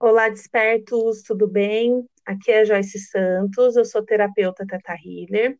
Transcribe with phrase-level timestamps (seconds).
[0.00, 2.08] Olá, despertos, tudo bem?
[2.24, 5.58] Aqui é a Joyce Santos, eu sou terapeuta Teta Healer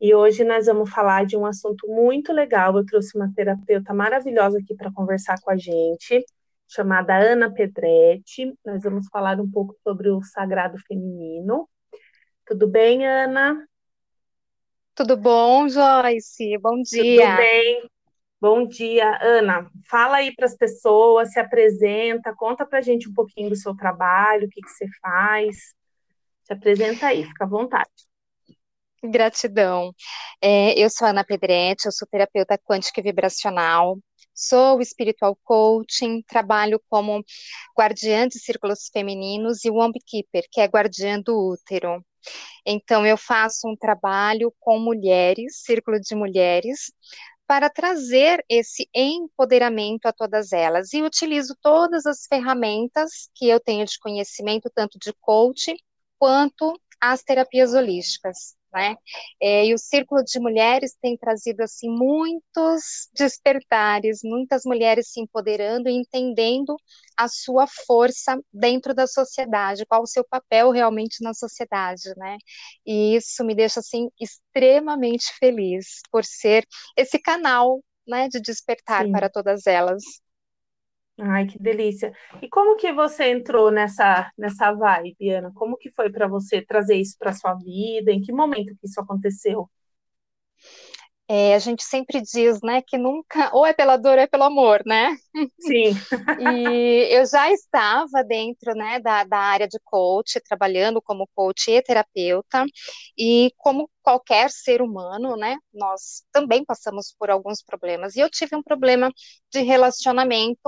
[0.00, 2.76] e hoje nós vamos falar de um assunto muito legal.
[2.76, 6.24] Eu trouxe uma terapeuta maravilhosa aqui para conversar com a gente,
[6.68, 8.56] chamada Ana Pedretti.
[8.64, 11.68] Nós vamos falar um pouco sobre o sagrado feminino.
[12.46, 13.66] Tudo bem, Ana?
[14.94, 16.56] Tudo bom, Joyce?
[16.58, 17.26] Bom dia.
[17.26, 17.90] Tudo bem.
[18.46, 19.70] Bom dia, Ana.
[19.88, 23.74] Fala aí para as pessoas, se apresenta, conta para a gente um pouquinho do seu
[23.74, 25.56] trabalho, o que, que você faz.
[26.42, 27.88] Se apresenta aí, fica à vontade.
[29.02, 29.94] Gratidão.
[30.42, 33.98] É, eu sou Ana Pedretti, eu sou terapeuta quântica e vibracional,
[34.34, 37.24] sou espiritual coaching, trabalho como
[37.74, 42.04] guardiã de círculos femininos e Womb Keeper, que é guardiã do útero.
[42.66, 46.92] Então, eu faço um trabalho com mulheres, círculo de mulheres,
[47.54, 50.92] para trazer esse empoderamento a todas elas.
[50.92, 55.72] E utilizo todas as ferramentas que eu tenho de conhecimento, tanto de coach
[56.18, 58.96] quanto as terapias holísticas né?
[59.40, 65.88] É, e o Círculo de Mulheres tem trazido assim muitos despertares, muitas mulheres se empoderando
[65.88, 66.76] e entendendo
[67.16, 72.36] a sua força dentro da sociedade, qual o seu papel realmente na sociedade, né?
[72.84, 76.66] E isso me deixa assim extremamente feliz por ser
[76.96, 79.12] esse canal, né, de despertar Sim.
[79.12, 80.02] para todas elas.
[81.18, 82.12] Ai, que delícia.
[82.42, 85.52] E como que você entrou nessa nessa vibe, Ana?
[85.54, 88.10] Como que foi para você trazer isso para sua vida?
[88.10, 89.70] Em que momento que isso aconteceu?
[91.26, 94.42] É, a gente sempre diz, né, que nunca, ou é pela dor ou é pelo
[94.42, 95.16] amor, né?
[95.58, 95.94] Sim.
[96.38, 101.80] e eu já estava dentro, né, da, da área de coach, trabalhando como coach e
[101.80, 102.66] terapeuta,
[103.16, 108.16] e como qualquer ser humano, né, nós também passamos por alguns problemas.
[108.16, 109.10] E eu tive um problema
[109.50, 110.60] de relacionamento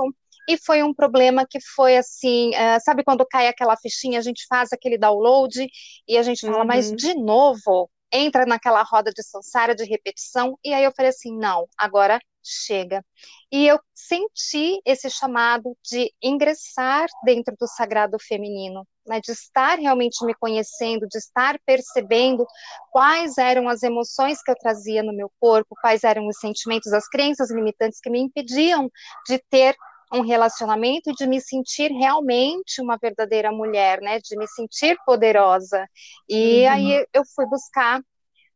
[0.47, 4.45] e foi um problema que foi assim, uh, sabe quando cai aquela fichinha, a gente
[4.47, 5.67] faz aquele download
[6.07, 6.65] e a gente fala, uhum.
[6.65, 11.35] mas de novo, entra naquela roda de samsara de repetição, e aí eu falei assim,
[11.37, 13.03] não, agora chega.
[13.51, 20.25] E eu senti esse chamado de ingressar dentro do sagrado feminino, né, de estar realmente
[20.25, 22.45] me conhecendo, de estar percebendo
[22.91, 27.07] quais eram as emoções que eu trazia no meu corpo, quais eram os sentimentos, as
[27.07, 28.89] crenças limitantes que me impediam
[29.27, 29.75] de ter
[30.13, 34.19] um relacionamento e de me sentir realmente uma verdadeira mulher, né?
[34.19, 35.85] De me sentir poderosa.
[36.29, 36.69] E uhum.
[36.69, 38.01] aí eu fui buscar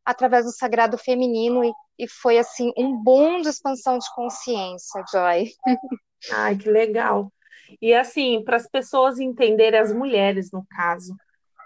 [0.05, 5.49] através do sagrado feminino e, e foi assim um boom de expansão de consciência, Joy.
[6.31, 7.31] Ai, que legal.
[7.81, 11.15] E assim, para as pessoas entenderem, as mulheres no caso,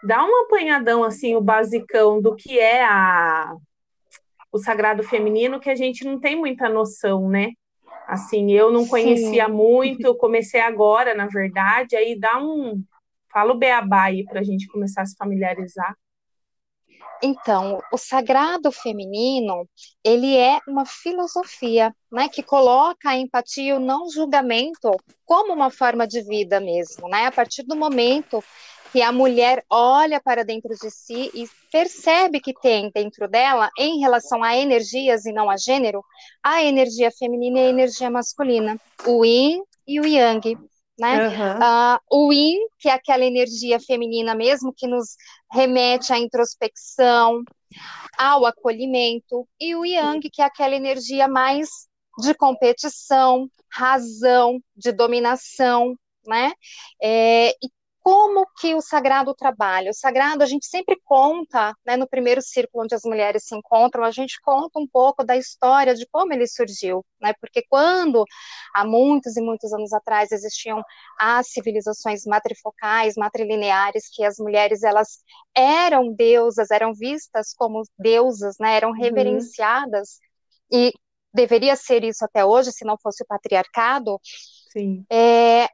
[0.03, 3.56] dá um apanhadão assim, o basicão do que é a
[4.52, 7.52] o sagrado feminino, que a gente não tem muita noção, né?
[8.08, 9.54] Assim, eu não conhecia Sim.
[9.54, 12.84] muito, comecei agora, na verdade, aí dá um.
[13.32, 15.96] Fala o beabá aí para a gente começar a se familiarizar.
[17.22, 19.68] Então, o sagrado feminino,
[20.04, 24.92] ele é uma filosofia, né, que coloca a empatia e o não julgamento
[25.26, 27.26] como uma forma de vida mesmo, né?
[27.26, 28.44] A partir do momento
[28.96, 34.00] que a mulher olha para dentro de si e percebe que tem dentro dela, em
[34.00, 36.02] relação a energias e não a gênero,
[36.42, 40.58] a energia feminina e a energia masculina, o yin e o yang.
[40.98, 41.28] Né?
[41.28, 41.58] Uhum.
[41.58, 45.18] Uh, o yin, que é aquela energia feminina mesmo, que nos
[45.52, 47.44] remete à introspecção,
[48.18, 51.68] ao acolhimento, e o yang, que é aquela energia mais
[52.20, 56.54] de competição, razão, de dominação, né?
[57.02, 57.75] É, e
[58.06, 59.90] como que o sagrado trabalha?
[59.90, 64.04] O sagrado, a gente sempre conta, né, no primeiro círculo onde as mulheres se encontram,
[64.04, 67.34] a gente conta um pouco da história de como ele surgiu, né?
[67.42, 68.24] Porque quando,
[68.76, 70.84] há muitos e muitos anos atrás, existiam
[71.18, 75.24] as civilizações matrifocais, matrilineares, que as mulheres, elas
[75.56, 78.76] eram deusas, eram vistas como deusas, né?
[78.76, 79.02] Eram uhum.
[79.02, 80.20] reverenciadas,
[80.72, 80.80] uhum.
[80.80, 80.94] e
[81.34, 84.20] deveria ser isso até hoje, se não fosse o patriarcado,
[84.76, 85.06] Sim.
[85.10, 85.70] É,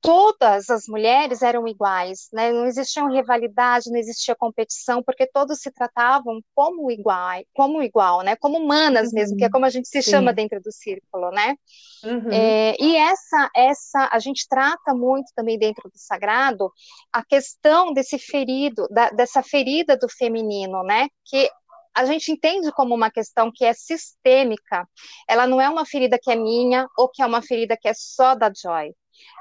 [0.00, 2.50] todas as mulheres eram iguais, né?
[2.50, 8.34] não existia rivalidade, não existia competição, porque todos se tratavam como igual, como igual, né?
[8.36, 9.14] Como humanas uhum.
[9.14, 10.12] mesmo, que é como a gente se Sim.
[10.12, 11.54] chama dentro do círculo, né?
[12.02, 12.30] Uhum.
[12.32, 16.72] É, e essa, essa, a gente trata muito também dentro do sagrado
[17.12, 21.08] a questão desse ferido, da, dessa ferida do feminino, né?
[21.26, 21.50] Que
[21.94, 24.88] a gente entende como uma questão que é sistêmica.
[25.28, 27.92] Ela não é uma ferida que é minha ou que é uma ferida que é
[27.94, 28.94] só da Joy.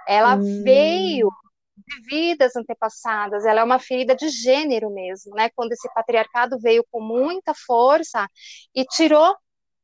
[0.08, 0.64] Ela hum.
[0.64, 1.30] veio
[1.78, 5.50] de vidas antepassadas, ela é uma ferida de gênero mesmo, né?
[5.56, 8.28] Quando esse patriarcado veio com muita força
[8.76, 9.36] e tirou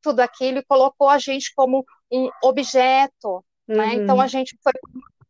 [0.01, 3.87] tudo aquilo e colocou a gente como um objeto, né?
[3.87, 4.03] Uhum.
[4.03, 4.73] Então a gente foi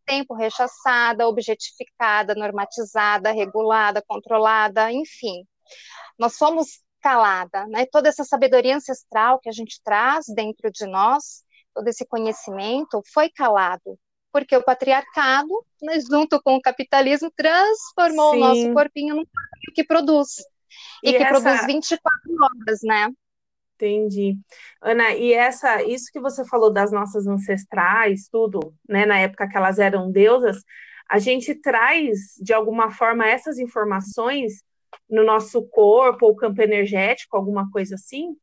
[0.06, 5.46] tempo rechaçada, objetificada, normatizada, regulada, controlada, enfim.
[6.18, 7.86] Nós somos calada, né?
[7.86, 13.30] Toda essa sabedoria ancestral que a gente traz dentro de nós, todo esse conhecimento foi
[13.30, 13.98] calado,
[14.36, 15.48] porque o patriarcado,
[15.82, 18.36] né, junto com o capitalismo, transformou Sim.
[18.36, 20.44] o nosso corpinho num corpinho que produz.
[21.02, 21.42] E, e que essa...
[21.42, 22.12] produz 24
[22.44, 23.10] horas, né?
[23.76, 24.38] Entendi.
[24.82, 29.56] Ana, e essa, isso que você falou das nossas ancestrais, tudo, né, na época que
[29.56, 30.58] elas eram deusas,
[31.10, 34.62] a gente traz, de alguma forma, essas informações
[35.10, 38.36] no nosso corpo, ou campo energético, alguma coisa assim?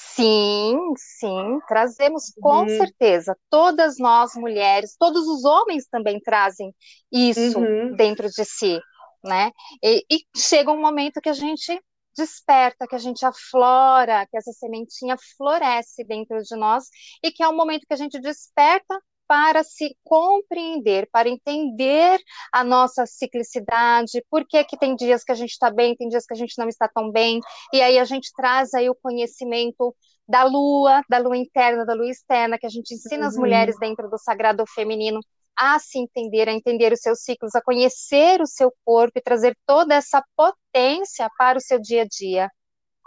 [0.00, 2.68] Sim, sim, trazemos com uhum.
[2.68, 3.36] certeza.
[3.50, 6.72] Todas nós mulheres, todos os homens também trazem
[7.10, 7.96] isso uhum.
[7.96, 8.80] dentro de si,
[9.24, 9.50] né?
[9.82, 11.82] E, e chega um momento que a gente
[12.16, 16.84] desperta, que a gente aflora, que essa sementinha floresce dentro de nós
[17.22, 22.18] e que é o momento que a gente desperta para se compreender, para entender
[22.50, 26.24] a nossa ciclicidade, por que, que tem dias que a gente está bem, tem dias
[26.24, 27.40] que a gente não está tão bem,
[27.72, 29.94] e aí a gente traz aí o conhecimento
[30.26, 33.28] da lua, da lua interna, da lua externa, que a gente ensina uhum.
[33.28, 35.20] as mulheres dentro do sagrado feminino
[35.56, 39.56] a se entender, a entender os seus ciclos, a conhecer o seu corpo e trazer
[39.66, 42.50] toda essa potência para o seu dia a dia.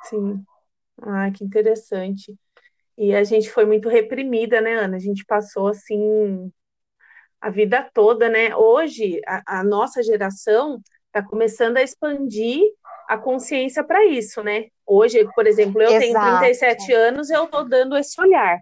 [0.04, 0.44] Sim.
[1.02, 2.38] Ah, que interessante.
[2.98, 4.98] E a gente foi muito reprimida, né, Ana?
[4.98, 6.52] A gente passou assim
[7.40, 8.56] a vida toda, né?
[8.56, 12.62] Hoje, a, a nossa geração está começando a expandir
[13.08, 14.68] a consciência para isso, né?
[14.86, 16.00] Hoje, por exemplo, eu Exato.
[16.00, 18.60] tenho 37 anos e eu estou dando esse olhar.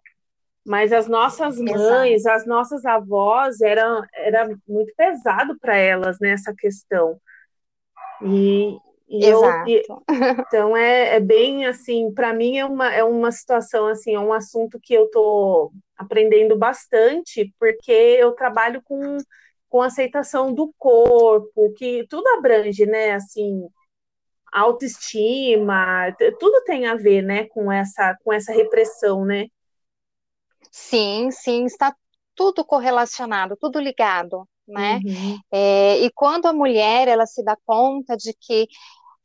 [0.66, 2.36] Mas as nossas mães, Exato.
[2.36, 7.20] as nossas avós, era, era muito pesado para elas nessa né, questão.
[8.24, 8.78] E,
[9.10, 9.84] e eu, e,
[10.48, 14.32] então é, é, bem assim, para mim é uma, é uma situação assim, é um
[14.32, 19.18] assunto que eu estou aprendendo bastante, porque eu trabalho com,
[19.68, 23.14] com aceitação do corpo, que tudo abrange, né?
[23.14, 23.68] Assim,
[24.52, 29.48] autoestima, tudo tem a ver, né, com essa, com essa repressão, né?
[30.72, 31.96] Sim, sim, está
[32.36, 35.00] tudo correlacionado, tudo ligado, né?
[35.04, 35.40] Uhum.
[35.52, 38.68] É, e quando a mulher ela se dá conta de que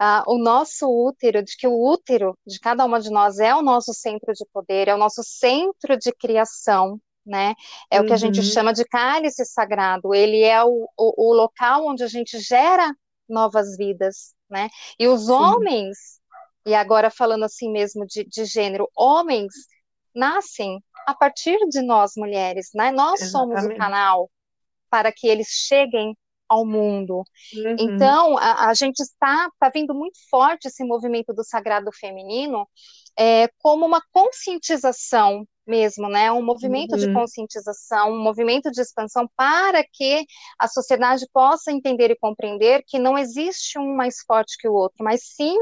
[0.01, 3.63] uh, o nosso útero, de que o útero de cada uma de nós é o
[3.63, 7.55] nosso centro de poder, é o nosso centro de criação, né?
[7.91, 8.05] É uhum.
[8.05, 8.45] o que a gente uhum.
[8.45, 10.15] chama de cálice sagrado.
[10.15, 12.95] Ele é o, o, o, local onde a gente gera
[13.29, 14.69] novas vidas, né?
[14.99, 15.33] E os Sim.
[15.33, 15.99] homens,
[16.67, 19.53] e agora falando assim mesmo de, de gênero, homens
[20.15, 22.91] nascem a partir de nós mulheres, né?
[22.91, 23.61] Nós Exatamente.
[23.61, 24.31] somos o canal
[24.91, 26.17] para que eles cheguem
[26.49, 27.23] ao mundo.
[27.55, 27.77] Uhum.
[27.79, 32.69] Então, a, a, gente está, está vendo muito forte esse movimento do sagrado feminino
[33.19, 36.31] é, como uma conscientização mesmo, né?
[36.31, 36.99] Um movimento uhum.
[36.99, 40.27] de conscientização, um movimento de expansão para que
[40.59, 45.05] a sociedade possa entender e compreender que não existe um mais forte que o outro,
[45.05, 45.57] mas sim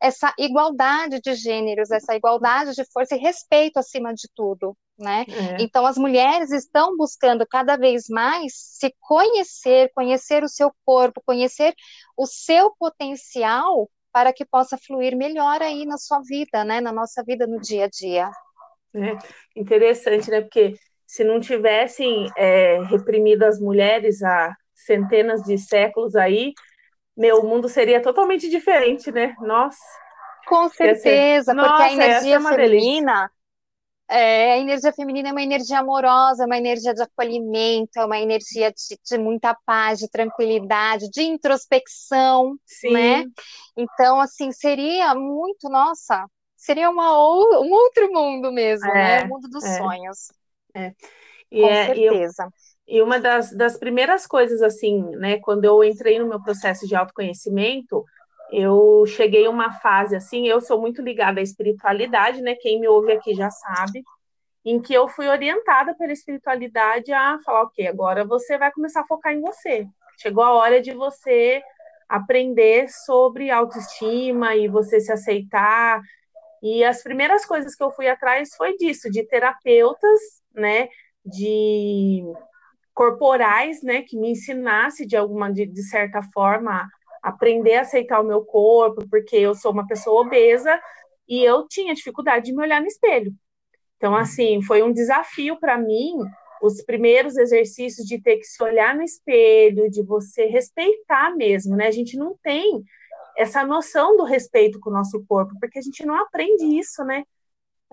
[0.00, 4.76] essa igualdade de gêneros, essa igualdade de força e respeito acima de tudo.
[4.98, 5.26] Né?
[5.28, 5.62] É.
[5.62, 11.74] Então, as mulheres estão buscando cada vez mais se conhecer, conhecer o seu corpo, conhecer
[12.16, 16.80] o seu potencial para que possa fluir melhor aí na sua vida, né?
[16.80, 18.30] Na nossa vida no dia a dia.
[18.96, 19.18] É
[19.54, 20.40] interessante, né?
[20.40, 20.74] Porque
[21.06, 26.52] se não tivessem é, reprimido as mulheres há centenas de séculos aí,
[27.16, 29.34] meu mundo seria totalmente diferente, né?
[29.40, 29.78] Nossa.
[30.46, 33.30] Com certeza, porque Nossa, a energia é feminina,
[34.08, 38.18] é, a energia feminina é uma energia amorosa, é uma energia de acolhimento, é uma
[38.18, 42.92] energia de, de muita paz, de tranquilidade, de introspecção, Sim.
[42.92, 43.24] né?
[43.76, 46.24] Então, assim, seria muito, nossa,
[46.66, 49.18] seria uma, um outro mundo mesmo, né?
[49.18, 49.24] é, né?
[49.24, 50.32] O mundo dos é, sonhos.
[50.74, 50.92] É.
[51.50, 52.48] E Com é, certeza.
[52.88, 56.86] E, e uma das, das primeiras coisas, assim, né, quando eu entrei no meu processo
[56.86, 58.04] de autoconhecimento,
[58.50, 62.54] eu cheguei a uma fase assim, eu sou muito ligada à espiritualidade, né?
[62.56, 64.04] Quem me ouve aqui já sabe,
[64.64, 69.06] em que eu fui orientada pela espiritualidade a falar, ok, agora você vai começar a
[69.06, 69.86] focar em você.
[70.18, 71.62] Chegou a hora de você
[72.08, 76.00] aprender sobre autoestima e você se aceitar
[76.62, 80.20] e as primeiras coisas que eu fui atrás foi disso, de terapeutas,
[80.54, 80.88] né,
[81.24, 82.22] de
[82.94, 86.88] corporais, né, que me ensinasse de alguma de, de certa forma
[87.22, 90.80] a aprender a aceitar o meu corpo, porque eu sou uma pessoa obesa
[91.28, 93.32] e eu tinha dificuldade de me olhar no espelho.
[93.96, 96.14] Então, assim, foi um desafio para mim
[96.62, 101.88] os primeiros exercícios de ter que se olhar no espelho, de você respeitar mesmo, né?
[101.88, 102.82] A gente não tem
[103.36, 107.24] essa noção do respeito com o nosso corpo, porque a gente não aprende isso, né?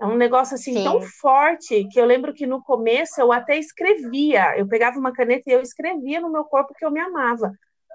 [0.00, 0.84] É um negócio assim Sim.
[0.84, 5.48] tão forte que eu lembro que no começo eu até escrevia, eu pegava uma caneta
[5.48, 7.52] e eu escrevia no meu corpo que eu me amava.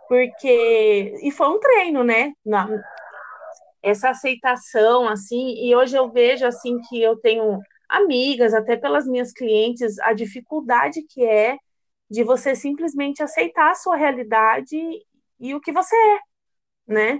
[0.07, 2.33] Porque e foi um treino, né?
[2.45, 2.69] Na,
[3.81, 9.33] essa aceitação assim, e hoje eu vejo assim que eu tenho amigas, até pelas minhas
[9.33, 11.57] clientes, a dificuldade que é
[12.09, 14.77] de você simplesmente aceitar a sua realidade
[15.39, 16.19] e o que você é,
[16.89, 17.19] né?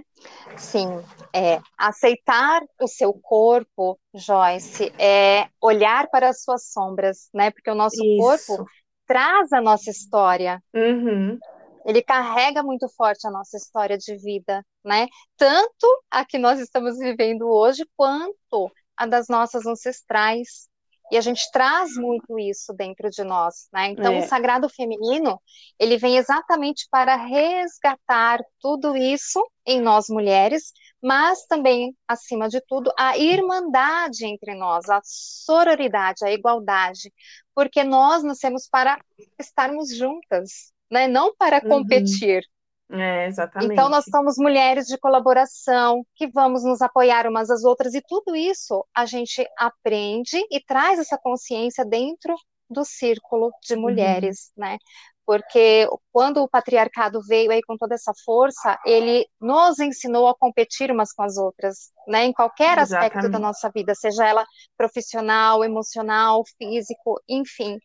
[0.56, 0.88] Sim,
[1.34, 7.50] é aceitar o seu corpo, Joyce, é olhar para as suas sombras, né?
[7.50, 8.18] Porque o nosso Isso.
[8.18, 8.70] corpo
[9.06, 10.62] traz a nossa história.
[10.74, 11.38] Uhum.
[11.86, 15.06] Ele carrega muito forte a nossa história de vida, né?
[15.36, 20.68] Tanto a que nós estamos vivendo hoje, quanto a das nossas ancestrais.
[21.10, 23.88] E a gente traz muito isso dentro de nós, né?
[23.88, 24.18] Então, é.
[24.20, 25.40] o sagrado feminino,
[25.78, 32.92] ele vem exatamente para resgatar tudo isso em nós mulheres, mas também, acima de tudo,
[32.98, 37.12] a irmandade entre nós, a sororidade, a igualdade,
[37.54, 38.98] porque nós nascemos para
[39.38, 41.08] estarmos juntas, né?
[41.08, 41.68] Não para uhum.
[41.68, 42.44] competir,
[42.92, 43.72] é, exatamente.
[43.72, 48.34] Então, nós somos mulheres de colaboração, que vamos nos apoiar umas às outras, e tudo
[48.34, 52.34] isso a gente aprende e traz essa consciência dentro
[52.68, 53.82] do círculo de uhum.
[53.82, 54.64] mulheres, uhum.
[54.64, 54.78] né?
[55.24, 60.90] Porque quando o patriarcado veio aí com toda essa força, ele nos ensinou a competir
[60.90, 62.24] umas com as outras, né?
[62.24, 63.12] Em qualquer Exatamente.
[63.12, 64.44] aspecto da nossa vida, seja ela
[64.76, 67.78] profissional, emocional, físico, enfim.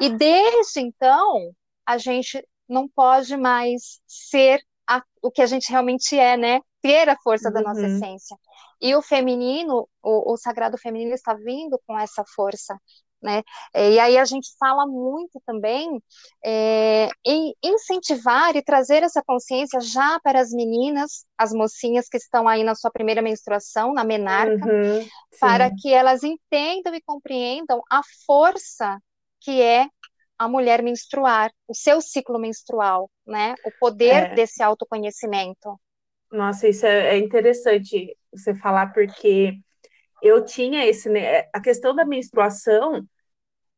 [0.00, 1.50] E desde então,
[1.84, 6.60] a gente não pode mais ser a, o que a gente realmente é, né?
[6.80, 7.54] Ter a força uhum.
[7.54, 7.96] da nossa uhum.
[7.96, 8.36] essência.
[8.80, 12.78] E o feminino, o, o sagrado feminino está vindo com essa força,
[13.20, 13.42] né?
[13.74, 16.00] E aí a gente fala muito também
[16.44, 22.46] é, em incentivar e trazer essa consciência já para as meninas, as mocinhas que estão
[22.46, 25.06] aí na sua primeira menstruação, na menarca, uhum,
[25.40, 29.00] para que elas entendam e compreendam a força
[29.40, 29.88] que é
[30.38, 33.54] a mulher menstruar, o seu ciclo menstrual, né?
[33.64, 34.34] O poder é.
[34.34, 35.78] desse autoconhecimento.
[36.30, 39.58] Nossa, isso é, é interessante você falar, porque
[40.22, 41.08] eu tinha esse.
[41.08, 43.02] Né, a questão da menstruação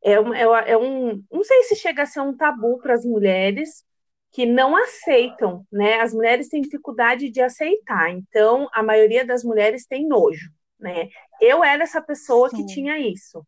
[0.03, 1.23] é um, é, é um.
[1.31, 3.85] Não sei se chega a ser um tabu para as mulheres
[4.33, 6.01] que não aceitam, né?
[6.01, 11.09] As mulheres têm dificuldade de aceitar, então a maioria das mulheres tem nojo, né?
[11.41, 12.57] Eu era essa pessoa Sim.
[12.57, 13.45] que tinha isso.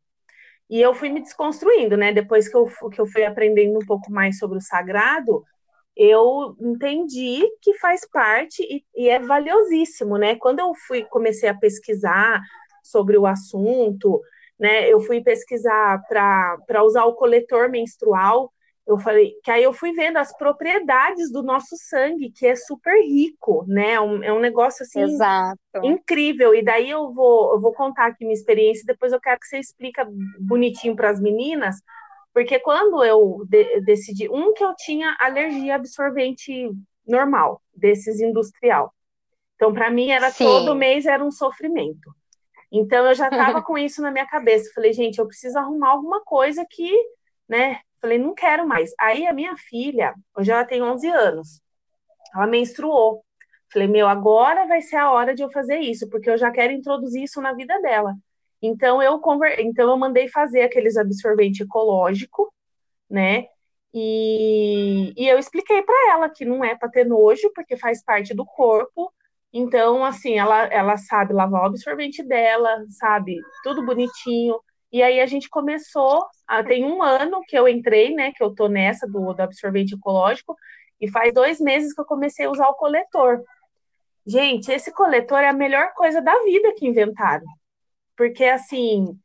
[0.73, 2.15] E eu fui me desconstruindo, né?
[2.15, 5.45] Depois que eu, que eu fui aprendendo um pouco mais sobre o sagrado,
[5.95, 10.35] eu entendi que faz parte e, e é valiosíssimo, né?
[10.37, 12.41] Quando eu fui comecei a pesquisar
[12.83, 14.19] sobre o assunto,
[14.59, 14.89] né?
[14.89, 18.51] Eu fui pesquisar para usar o coletor menstrual
[18.87, 23.01] eu falei que aí eu fui vendo as propriedades do nosso sangue, que é super
[23.01, 23.93] rico, né?
[23.93, 25.59] É um, é um negócio assim Exato.
[25.85, 26.55] incrível.
[26.55, 29.59] E daí eu vou, eu vou contar aqui minha experiência, depois eu quero que você
[29.59, 30.07] explica
[30.41, 31.77] bonitinho para as meninas,
[32.35, 36.71] porque quando eu de, decidi, um que eu tinha alergia absorvente
[37.07, 38.93] normal, desses industrial.
[39.55, 40.45] Então, para mim, era Sim.
[40.45, 42.13] todo mês era um sofrimento.
[42.71, 44.73] Então, eu já estava com isso na minha cabeça.
[44.75, 46.91] Falei, gente, eu preciso arrumar alguma coisa que,
[47.49, 48.93] né, Falei, não quero mais.
[48.99, 51.63] Aí a minha filha, hoje ela tem 11 anos,
[52.35, 53.25] ela menstruou.
[53.73, 56.73] Falei, meu, agora vai ser a hora de eu fazer isso, porque eu já quero
[56.73, 58.15] introduzir isso na vida dela.
[58.61, 59.61] Então eu conver...
[59.61, 62.53] então eu mandei fazer aqueles absorvente ecológico,
[63.09, 63.47] né?
[63.95, 68.35] E, e eu expliquei para ela que não é para ter nojo, porque faz parte
[68.35, 69.13] do corpo.
[69.53, 73.39] Então, assim, ela, ela sabe lavar o absorvente dela, sabe?
[73.63, 74.59] Tudo bonitinho.
[74.93, 78.55] E aí a gente começou, ah, tem um ano que eu entrei, né, que eu
[78.55, 80.55] tô nessa do, do absorvente ecológico,
[81.01, 83.43] e faz dois meses que eu comecei a usar o coletor.
[84.25, 87.47] Gente, esse coletor é a melhor coisa da vida que inventaram.
[88.17, 89.19] Porque, assim,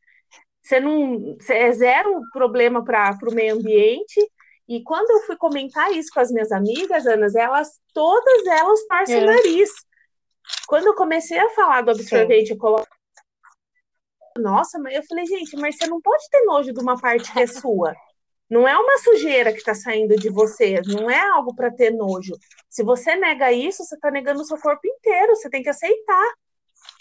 [0.64, 1.38] você não.
[1.40, 4.20] Você é zero problema para o meio ambiente.
[4.68, 9.20] E quando eu fui comentar isso com as minhas amigas, Ana, elas, todas elas torcem
[9.20, 9.24] é.
[9.24, 9.70] o nariz.
[10.68, 12.54] Quando eu comecei a falar do absorvente Sim.
[12.56, 12.97] ecológico,
[14.38, 17.40] nossa, mas eu falei, gente, mas você não pode ter nojo de uma parte que
[17.40, 17.94] é sua.
[18.50, 22.34] Não é uma sujeira que está saindo de você, não é algo para ter nojo.
[22.70, 26.34] Se você nega isso, você está negando o seu corpo inteiro, você tem que aceitar.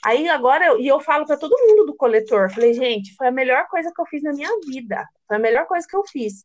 [0.05, 3.33] Aí agora, eu, e eu falo para todo mundo do coletor, falei, gente, foi a
[3.33, 6.45] melhor coisa que eu fiz na minha vida, foi a melhor coisa que eu fiz.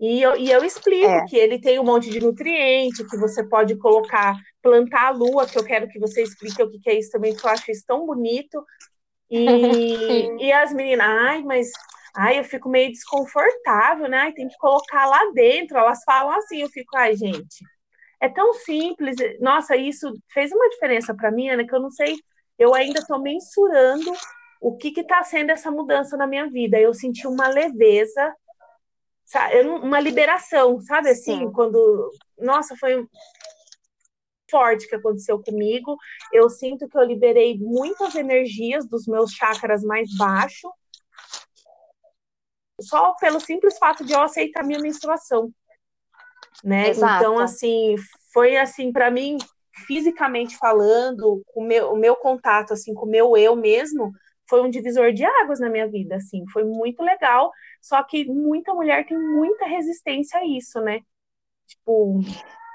[0.00, 1.24] E eu, e eu explico é.
[1.26, 5.56] que ele tem um monte de nutriente, que você pode colocar, plantar a lua, que
[5.56, 7.84] eu quero que você explique o que, que é isso também, porque eu acho isso
[7.86, 8.62] tão bonito.
[9.34, 11.70] E, e as meninas, ai, mas
[12.16, 14.18] ai, eu fico meio desconfortável, né?
[14.18, 15.76] Ai, tem que colocar lá dentro.
[15.76, 17.64] Elas falam assim, eu fico, ai, gente,
[18.20, 19.16] é tão simples.
[19.40, 22.16] Nossa, isso fez uma diferença para mim, Ana, que eu não sei,
[22.58, 24.12] eu ainda estou mensurando
[24.60, 26.78] o que está sendo essa mudança na minha vida.
[26.78, 28.34] Eu senti uma leveza,
[29.24, 29.60] sabe?
[29.62, 31.40] uma liberação, sabe assim?
[31.40, 31.52] Sim.
[31.52, 32.10] Quando.
[32.38, 33.06] Nossa, foi
[34.54, 35.96] forte que aconteceu comigo.
[36.32, 40.70] Eu sinto que eu liberei muitas energias dos meus chakras mais baixos,
[42.80, 45.50] só pelo simples fato de eu aceitar minha menstruação.
[46.62, 46.90] Né?
[46.90, 47.16] Exato.
[47.16, 47.96] Então, assim,
[48.32, 49.38] foi assim, para mim,
[49.88, 54.12] fisicamente falando, o meu, o meu contato assim com o meu eu mesmo
[54.48, 58.74] foi um divisor de águas na minha vida, assim, foi muito legal, só que muita
[58.74, 61.00] mulher tem muita resistência a isso, né?
[61.66, 62.20] Tipo,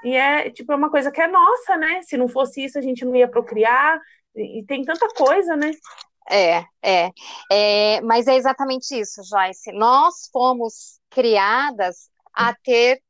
[0.04, 2.02] e é tipo é uma coisa que é nossa, né?
[2.02, 4.00] Se não fosse isso, a gente não ia procriar,
[4.34, 5.72] e, e tem tanta coisa, né?
[6.28, 7.10] É, é,
[7.50, 9.72] é, mas é exatamente isso, Joyce.
[9.72, 13.02] Nós fomos criadas a ter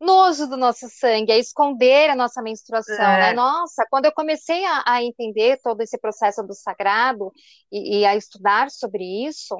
[0.00, 3.14] nojo do nosso sangue, a esconder a nossa menstruação, né?
[3.14, 3.18] é.
[3.18, 3.32] né?
[3.34, 7.32] Nossa, quando eu comecei a, a, entender todo esse processo do sagrado
[7.70, 9.56] e, e a estudar sobre isso,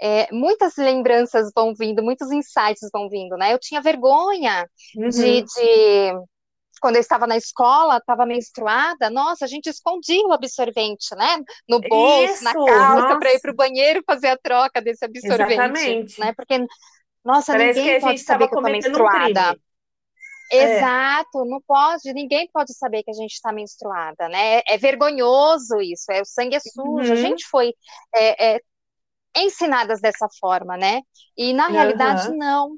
[0.00, 3.52] é, muitas lembranças vão vindo, muitos insights vão vindo, né?
[3.52, 5.08] Eu tinha vergonha uhum.
[5.08, 6.12] de, de,
[6.80, 11.38] quando eu estava na escola, estava menstruada, nossa, a gente escondia o absorvente, né?
[11.68, 15.52] No bolso, Isso, na calça, para ir para o banheiro fazer a troca desse absorvente,
[15.52, 16.20] Exatamente.
[16.20, 16.32] né?
[16.36, 16.66] Porque,
[17.24, 19.52] nossa, Parece ninguém pode saber que eu estou menstruada.
[19.52, 19.68] Um
[20.50, 20.78] é.
[20.78, 24.62] Exato, não pode, ninguém pode saber que a gente está menstruada, né?
[24.66, 27.12] É vergonhoso isso, é o sangue é sujo.
[27.12, 27.12] Uhum.
[27.12, 27.74] A gente foi
[28.14, 28.60] é, é,
[29.44, 31.02] ensinadas dessa forma, né?
[31.36, 32.36] E na realidade, uhum.
[32.36, 32.76] não.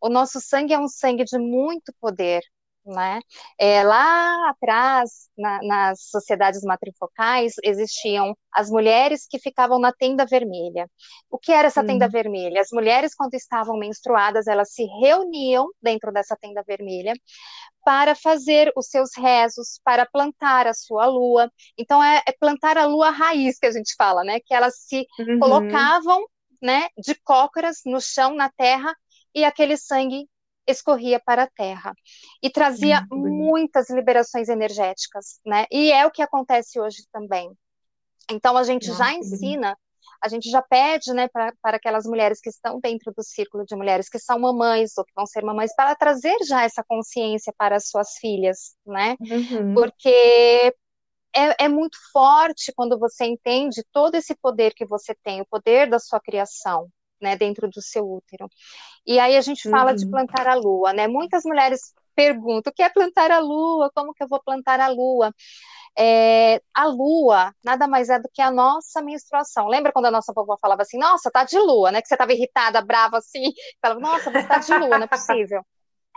[0.00, 2.40] O nosso sangue é um sangue de muito poder,
[2.84, 3.20] né?
[3.58, 10.88] É, lá atrás, na, nas sociedades matrifocais, existiam as mulheres que ficavam na tenda vermelha.
[11.30, 11.86] O que era essa hum.
[11.86, 12.60] tenda vermelha?
[12.60, 17.12] As mulheres, quando estavam menstruadas, elas se reuniam dentro dessa tenda vermelha
[17.84, 21.50] para fazer os seus rezos, para plantar a sua lua.
[21.78, 24.40] Então, é, é plantar a lua raiz que a gente fala, né?
[24.44, 25.38] Que elas se uhum.
[25.38, 26.24] colocavam
[26.62, 28.94] né, de cócoras no chão, na terra,
[29.34, 30.28] e aquele sangue
[30.66, 31.94] escorria para a Terra
[32.42, 35.66] e trazia hum, muitas liberações energéticas, né?
[35.70, 37.50] E é o que acontece hoje também.
[38.30, 39.76] Então a gente Nossa, já ensina,
[40.22, 44.08] a gente já pede, né, para aquelas mulheres que estão dentro do círculo de mulheres
[44.08, 47.88] que são mamães ou que vão ser mamães, para trazer já essa consciência para as
[47.88, 49.16] suas filhas, né?
[49.20, 49.74] Uhum.
[49.74, 50.74] Porque
[51.34, 55.88] é, é, muito forte quando você entende todo esse poder que você tem, o poder
[55.88, 56.88] da sua criação,
[57.20, 58.48] né, dentro do seu útero.
[59.06, 59.96] E aí a gente fala uhum.
[59.96, 61.06] de plantar a lua, né?
[61.08, 63.90] Muitas mulheres perguntam: o que é plantar a lua?
[63.94, 65.34] Como que eu vou plantar a lua?
[65.98, 69.66] É, a lua nada mais é do que a nossa menstruação.
[69.66, 72.00] Lembra quando a nossa vovó falava assim: Nossa, tá de lua, né?
[72.02, 73.52] Que você estava irritada, brava assim.
[73.82, 75.64] Falava: Nossa, você tá de lua, não é possível.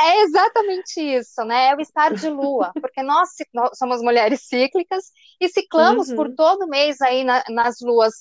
[0.01, 1.67] É exatamente isso, né?
[1.67, 6.15] É o estar de lua, porque nós, nós somos mulheres cíclicas e ciclamos uhum.
[6.15, 8.13] por todo mês aí na, nas luas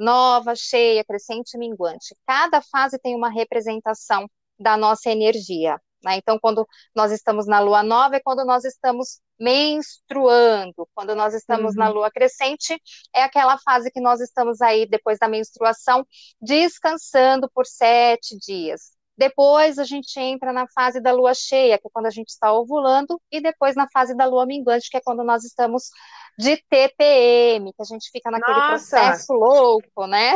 [0.00, 2.16] nova, cheia, crescente e minguante.
[2.26, 5.78] Cada fase tem uma representação da nossa energia.
[6.02, 6.16] Né?
[6.16, 10.88] Então, quando nós estamos na lua nova, é quando nós estamos menstruando.
[10.94, 11.78] Quando nós estamos uhum.
[11.78, 12.80] na lua crescente,
[13.14, 16.06] é aquela fase que nós estamos aí, depois da menstruação,
[16.40, 18.92] descansando por sete dias.
[19.20, 22.54] Depois a gente entra na fase da lua cheia, que é quando a gente está
[22.54, 25.90] ovulando, e depois na fase da lua minguante, que é quando nós estamos
[26.38, 28.96] de TPM, que a gente fica naquele Nossa.
[28.96, 30.32] processo louco, né?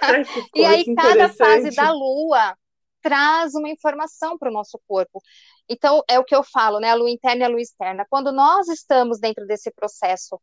[0.00, 0.22] Ai,
[0.54, 2.56] e aí cada fase da lua
[3.02, 5.20] traz uma informação para o nosso corpo.
[5.68, 6.90] Então, é o que eu falo, né?
[6.90, 8.06] A lua interna e a lua externa.
[8.08, 10.40] Quando nós estamos dentro desse processo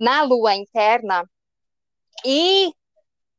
[0.00, 1.28] na lua interna
[2.24, 2.72] e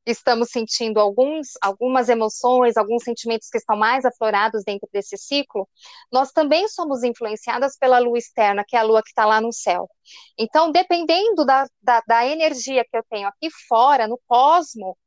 [0.06, 5.68] estamos sentindo alguns, algumas emoções, alguns sentimentos que estão mais aflorados dentro desse ciclo,
[6.12, 9.54] nós também somos influenciadas pela lua externa, que é a lua que está lá no
[9.54, 9.90] céu.
[10.38, 14.98] Então, dependendo da, da, da energia que eu tenho aqui fora, no cosmo,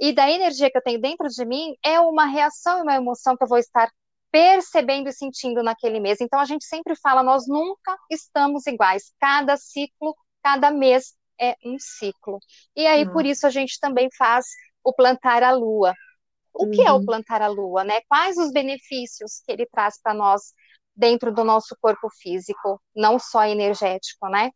[0.00, 3.36] e da energia que eu tenho dentro de mim, é uma reação e uma emoção
[3.36, 3.88] que eu vou estar
[4.32, 6.20] percebendo e sentindo naquele mês.
[6.20, 9.12] Então, a gente sempre fala, nós nunca estamos iguais.
[9.20, 12.38] Cada ciclo, cada mês é um ciclo.
[12.76, 14.46] E aí, por isso, a gente também faz
[14.84, 15.92] o plantar a lua.
[16.54, 16.70] O uhum.
[16.70, 17.04] que é o uhum.
[17.04, 18.00] plantar a lua, né?
[18.08, 20.52] Quais os benefícios que ele traz para nós
[20.94, 24.50] dentro do nosso corpo físico, não só energético, né?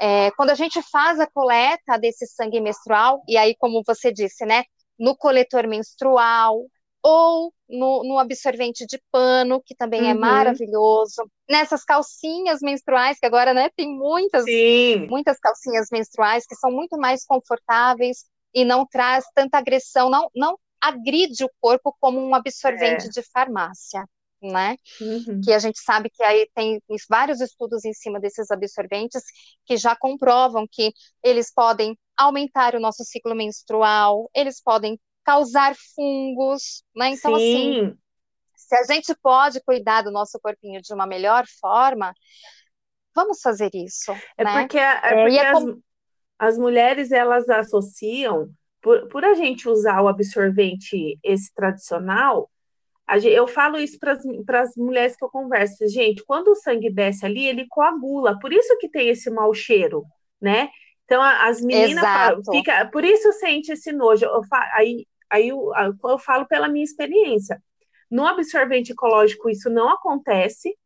[0.00, 4.44] É, quando a gente faz a coleta desse sangue menstrual, e aí, como você disse,
[4.46, 4.64] né?
[4.98, 6.64] No coletor menstrual,
[7.02, 10.10] ou no, no, absorvente de pano, que também é uhum.
[10.10, 15.06] é maravilhoso, nessas calcinhas menstruais, que agora né, tem muitas, Sim.
[15.08, 20.56] muitas calcinhas menstruais que são muito mais confortáveis e não traz tanta agressão, não, não
[20.80, 23.10] agride o corpo como um absorvente é.
[23.10, 24.04] de farmácia.
[24.40, 24.76] né?
[25.00, 25.40] Uhum.
[25.40, 29.22] Que a gente sabe que aí tem vários estudos em cima desses absorventes
[29.64, 36.84] que já comprovam que eles podem aumentar o nosso ciclo menstrual, eles podem causar fungos,
[36.96, 37.10] né?
[37.10, 37.98] Então, assim, Sim, assim,
[38.56, 42.14] se a gente pode cuidar do nosso corpinho de uma melhor forma,
[43.14, 44.46] vamos fazer isso, é né?
[44.46, 45.82] porque, é porque é as, como-
[46.38, 48.50] as mulheres elas associam,
[48.82, 52.50] por, por a gente usar o absorvente esse tradicional,
[53.24, 57.46] eu falo isso para as mulheres que eu converso, gente, quando o sangue desce ali,
[57.46, 60.04] ele coagula, por isso que tem esse mau cheiro,
[60.40, 60.70] né?
[61.04, 62.52] Então as meninas fa- Exato.
[62.52, 64.26] fica, por isso sente esse nojo.
[64.74, 65.70] Aí aí eu,
[66.04, 67.60] eu falo pela minha experiência.
[68.10, 70.76] No absorvente ecológico isso não acontece,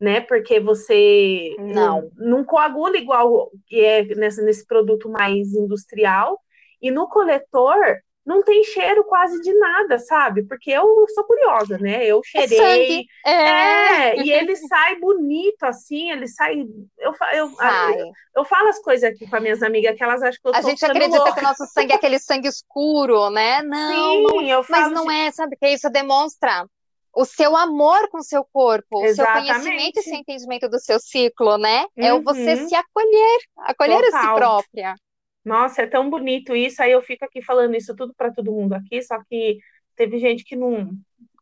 [0.00, 0.20] né?
[0.22, 2.44] Porque você não, Não.
[2.44, 6.40] coagula igual que é nessa, nesse produto mais industrial.
[6.80, 8.00] E no coletor
[8.30, 10.44] não tem cheiro quase de nada, sabe?
[10.46, 12.04] Porque eu sou curiosa, né?
[12.06, 12.56] Eu É cheirei.
[12.56, 13.06] sangue.
[13.26, 16.60] É, É, e ele sai bonito assim, ele sai.
[16.98, 17.96] Eu, eu, sai.
[18.36, 20.60] eu falo as coisas aqui com as minhas amigas que elas acham que eu A
[20.62, 21.40] gente acredita que louca.
[21.40, 23.62] o nosso sangue é aquele sangue escuro, né?
[23.62, 24.44] Não, não é.
[24.44, 24.94] Sim, eu Mas falo.
[24.94, 25.56] não é, sabe?
[25.56, 26.66] Que isso demonstra
[27.12, 30.02] o seu amor com o seu corpo, o seu conhecimento e Exatamente.
[30.02, 31.84] seu entendimento do seu ciclo, né?
[31.96, 34.36] É o você Uhum, se acolher, acolher a si total.
[34.36, 34.94] própria.
[35.44, 36.82] Nossa, é tão bonito isso.
[36.82, 39.58] Aí eu fico aqui falando isso tudo para todo mundo aqui, só que
[39.96, 40.92] teve gente que não,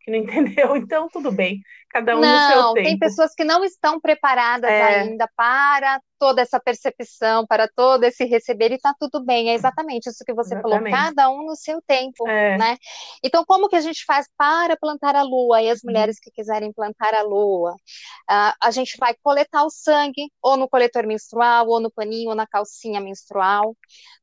[0.09, 2.99] que não entendeu, então tudo bem, cada um no seu Não, tem tempo.
[2.99, 8.73] pessoas que não estão preparadas É, ainda para toda essa percepção, para todo esse receber,
[8.73, 9.51] e tá tudo bem.
[9.51, 10.89] É exatamente isso que você falou, exatamente.
[10.89, 12.79] cada um no seu tempo, É, né?
[13.23, 15.61] Então, como que a gente faz para plantar a lua?
[15.63, 17.75] E as uhum, mulheres que quiserem plantar a lua,
[18.29, 22.35] ah, a gente vai coletar o sangue, ou no coletor menstrual, ou no paninho, ou
[22.37, 23.77] na calcinha menstrual.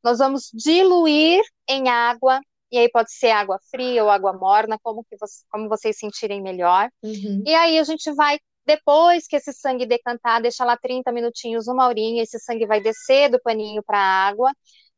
[0.03, 2.39] Nós vamos diluir em água.
[2.75, 6.41] E aí pode ser água fria ou água morna, como que você- como vocês sentirem
[6.41, 6.89] melhor.
[7.03, 11.67] uhum, E aí a gente vai, depois que esse sangue decantar, deixa lá 30 minutinhos,
[11.67, 14.51] uma horinha, esse sangue vai descer do paninho para a água.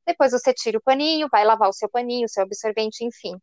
[0.08, 3.38] Depois você tira o paninho, vai lavar o seu paninho, o seu absorvente, enfim.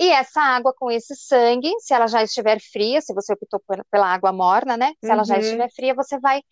[0.00, 3.84] E essa água com esse sangue, se ela já estiver fria, se você optou por-
[3.90, 4.92] pela água morna, né?
[5.00, 6.42] Se ela já uhum, estiver fria, você vai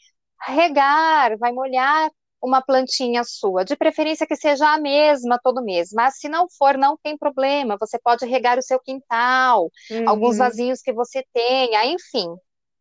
[0.46, 2.10] regar, vai molhar
[2.42, 6.76] uma plantinha sua, de preferência que seja a mesma todo mês, mas se não for,
[6.78, 9.70] não tem problema, você pode regar o seu quintal,
[10.04, 10.38] alguns uhum.
[10.38, 12.28] vasinhos que você tenha, enfim,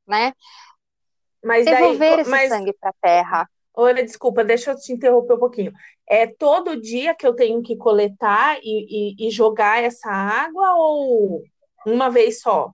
[0.07, 0.33] né?
[1.43, 3.49] Mas daí, Devolver co- esse mas sangue para a terra.
[3.73, 5.73] olha, desculpa, deixa eu te interromper um pouquinho.
[6.07, 11.47] É todo dia que eu tenho que coletar e, e, e jogar essa água ou
[11.85, 12.71] uma vez só?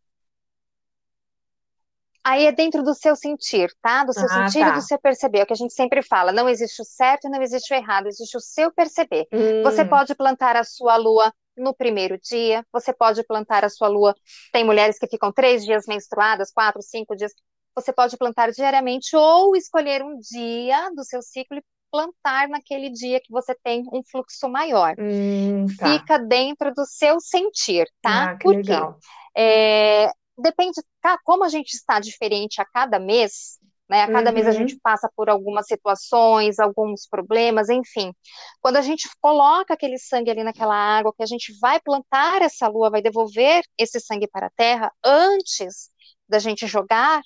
[2.25, 4.03] Aí é dentro do seu sentir, tá?
[4.03, 4.81] Do seu Ah, sentir e do tá.
[4.81, 5.39] seu perceber.
[5.39, 6.31] É o que a gente sempre fala.
[6.31, 9.27] Não existe o certo e não existe o errado, existe o seu perceber.
[9.63, 13.87] Você Hum, pode plantar a sua lua no primeiro dia, você pode plantar a sua
[13.87, 14.15] lua.
[14.51, 17.31] Tem mulheres que ficam três dias menstruadas, quatro, cinco dias.
[17.75, 23.19] Você pode plantar diariamente ou escolher um dia do seu ciclo e plantar naquele dia
[23.21, 24.95] que você tem um fluxo maior.
[24.97, 25.93] hum, tá.
[26.03, 28.27] Fica dentro do seu sentir, tá?
[28.27, 28.91] Ah, que Por quê?
[29.37, 34.03] É, depende, tá, como a gente está diferente a cada mês, né?
[34.03, 38.13] A cada mês a gente Uhum, passa por algumas situações, alguns problemas, enfim.
[38.61, 42.67] Quando a gente coloca aquele sangue ali naquela água, que a gente vai plantar essa
[42.67, 45.89] lua, vai devolver esse sangue para a terra antes
[46.27, 47.21] da gente jogar,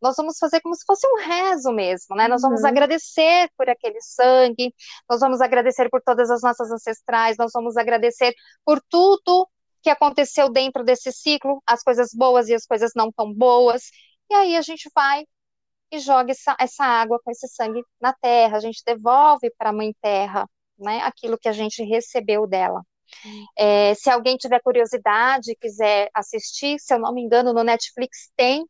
[0.00, 2.28] nós vamos fazer como se fosse um rezo mesmo, né?
[2.28, 4.72] Nós vamos uhum, agradecer por aquele sangue,
[5.10, 8.32] nós vamos agradecer por todas as nossas ancestrais, nós vamos agradecer
[8.64, 9.48] por tudo
[9.88, 13.90] que aconteceu dentro desse ciclo, as coisas boas e as coisas não tão boas.
[14.30, 15.24] E aí a gente vai
[15.90, 19.72] e joga essa, essa água com esse sangue na terra, a gente devolve para a
[19.72, 20.46] Mãe Terra,
[20.78, 21.00] né?
[21.00, 22.82] Aquilo que a gente recebeu dela.
[23.56, 28.66] É, se alguém tiver curiosidade, quiser assistir, se eu não me engano, no Netflix tem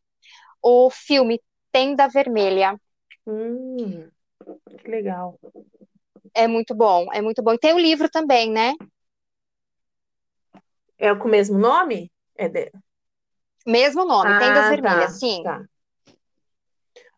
[0.63, 2.81] o filme Tenda Vermelha.
[3.27, 4.09] hum,
[4.81, 5.37] que legal.
[6.33, 7.55] É muito bom, é muito bom.
[7.55, 8.75] E tem o livro também, né?
[10.99, 12.13] É com o mesmo nome?
[12.37, 12.73] É de...
[13.65, 15.41] Mesmo nome, Tendas Ah, Vermelhas, tá, sim.
[15.43, 15.69] tá.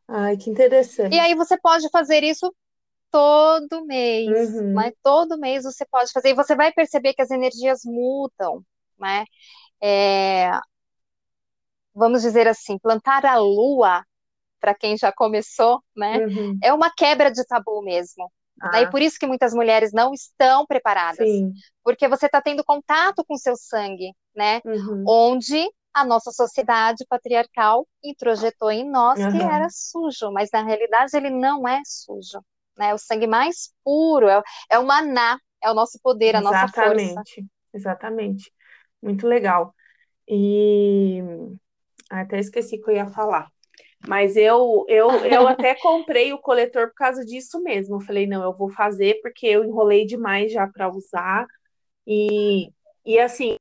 [0.08, 0.50] Ai, que
[1.10, 1.20] E interessante.
[1.20, 2.54] aí você pode fazer isso
[3.10, 4.92] todo mês, Uhum, né?
[5.04, 6.30] Todo mês você pode fazer.
[6.30, 8.64] E você vai perceber que as energias mudam,
[8.98, 9.24] né?
[9.82, 10.50] É,
[11.94, 14.04] vamos dizer assim, plantar a lua,
[14.60, 16.20] para quem já começou, né?
[16.20, 16.62] uhum.
[16.62, 18.32] É uma quebra de tabu mesmo.
[18.60, 21.52] Ah, por isso que muitas mulheres não estão preparadas, sim.
[21.82, 24.60] porque você está tendo contato com seu sangue, né?
[24.64, 29.50] Uhum, Onde a nossa sociedade patriarcal introjetou em nós que aham.
[29.50, 32.40] era sujo, mas na realidade ele não é sujo,
[32.76, 32.90] né?
[32.90, 36.68] É o sangue mais puro, é, é o maná, é o nosso poder, a nossa
[36.68, 37.22] força.
[37.22, 38.52] Exatamente, exatamente.
[39.02, 39.74] Muito legal.
[40.28, 41.20] E
[42.10, 43.50] Até esqueci que eu ia falar.
[44.08, 47.96] Mas eu, eu, eu até comprei o coletor por causa disso mesmo.
[47.96, 51.46] Eu falei, não, eu vou fazer porque eu enrolei demais já para usar.
[52.06, 52.70] E,
[53.04, 53.56] e assim,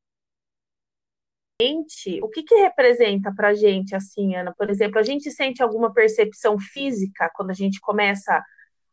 [2.21, 4.53] o que que representa para a gente, assim, Ana?
[4.57, 8.41] Por exemplo, a gente sente alguma percepção física quando a gente começa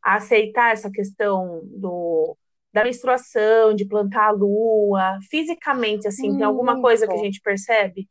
[0.03, 2.37] a aceitar essa questão do,
[2.73, 8.09] da menstruação, de plantar a lua, fisicamente, assim, tem alguma coisa que a gente percebe?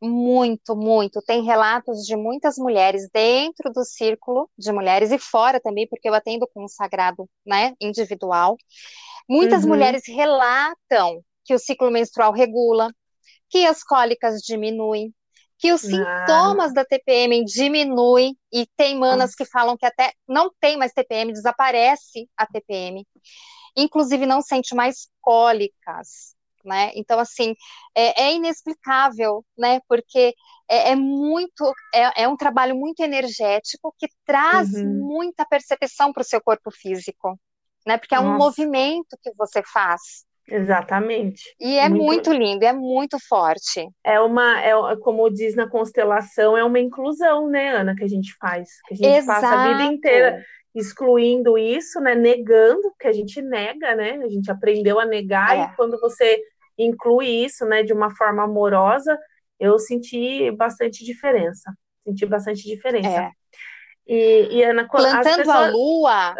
[0.00, 1.20] Muito, muito.
[1.22, 6.14] Tem relatos de muitas mulheres dentro do círculo de mulheres e fora também, porque eu
[6.14, 8.56] atendo com um sagrado, né, individual.
[9.28, 9.70] Muitas uhum.
[9.70, 12.90] mulheres relatam que o ciclo menstrual regula,
[13.48, 15.14] que as cólicas diminuem,
[15.58, 15.88] que os ah.
[15.88, 21.32] sintomas da TPM diminuem e tem manas que falam que até não tem mais TPM,
[21.32, 23.06] desaparece a TPM.
[23.76, 26.90] Inclusive não sente mais cólicas, né?
[26.94, 27.54] Então, assim,
[27.94, 29.80] é, é inexplicável, né?
[29.88, 30.34] Porque
[30.68, 35.06] é, é muito, é, é, um trabalho muito energético que traz uhum.
[35.06, 37.38] muita percepção para o seu corpo físico,
[37.86, 37.98] né?
[37.98, 40.00] Porque é um movimento que você faz.
[40.50, 41.42] Exatamente.
[41.60, 42.04] E é muito...
[42.04, 43.88] muito, lindo, é muito forte.
[44.04, 48.34] É uma, é, como diz na constelação, é uma inclusão, né, Ana, que a gente
[48.38, 48.68] faz.
[48.88, 49.40] Que a gente Exato.
[49.40, 50.44] passa a vida inteira
[50.74, 55.62] excluindo isso, né, negando, que a gente nega, né, a gente aprendeu a negar, é.
[55.64, 56.40] e quando você
[56.84, 59.18] inclui isso, né, de uma forma amorosa,
[59.58, 61.72] eu senti bastante diferença,
[62.04, 63.08] senti bastante diferença.
[63.08, 63.30] É.
[64.06, 65.48] E, e Ana, plantando pessoas...
[65.48, 66.36] a lua,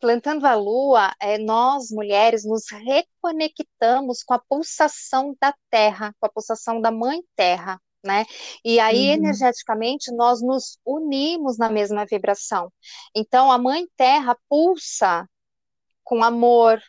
[0.00, 6.30] plantando a lua, é, nós mulheres nos reconectamos com a pulsação da Terra, com a
[6.30, 8.24] pulsação da Mãe Terra né?
[8.64, 9.14] E aí, uhum.
[9.14, 12.72] energeticamente, nós nos unimos na mesma vibração.
[13.14, 15.28] Então, a Mãe Terra pulsa
[16.04, 16.80] com amor,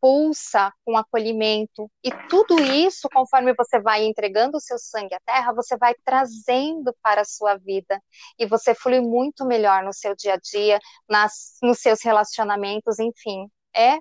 [0.00, 5.52] pulsa com acolhimento, e tudo isso, conforme você vai entregando o seu sangue à Terra,
[5.52, 8.00] você vai trazendo para a sua vida,
[8.38, 13.48] e você flui muito melhor no seu dia a dia, nas, nos seus relacionamentos, enfim.
[13.74, 13.98] É,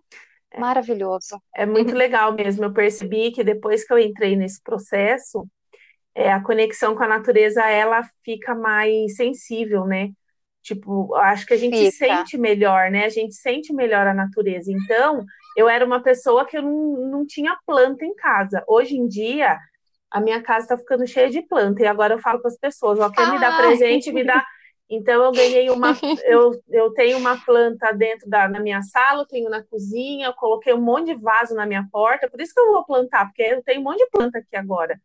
[0.52, 1.42] é maravilhoso.
[1.56, 2.64] É muito legal mesmo.
[2.64, 5.48] Eu percebi que depois que eu entrei nesse processo,
[6.16, 10.10] é, a conexão com a natureza ela fica mais sensível, né?
[10.64, 11.92] Tipo, acho que a gente fica.
[11.92, 13.06] sente melhor, né?
[13.06, 14.72] A gente sente melhor a natureza.
[14.72, 15.24] Então,
[15.58, 18.64] eu era uma pessoa que eu não, não tinha planta em casa.
[18.68, 19.58] Hoje em dia,
[20.12, 21.82] a minha casa está ficando cheia de planta.
[21.82, 24.46] E agora eu falo para as pessoas: ó, quer me dar presente, me dá.
[24.88, 25.90] Então eu ganhei uma,
[26.26, 30.34] eu, eu tenho uma planta dentro da na minha sala, eu tenho na cozinha, eu
[30.34, 33.42] coloquei um monte de vaso na minha porta, por isso que eu vou plantar, porque
[33.42, 35.02] eu tenho um monte de planta aqui agora.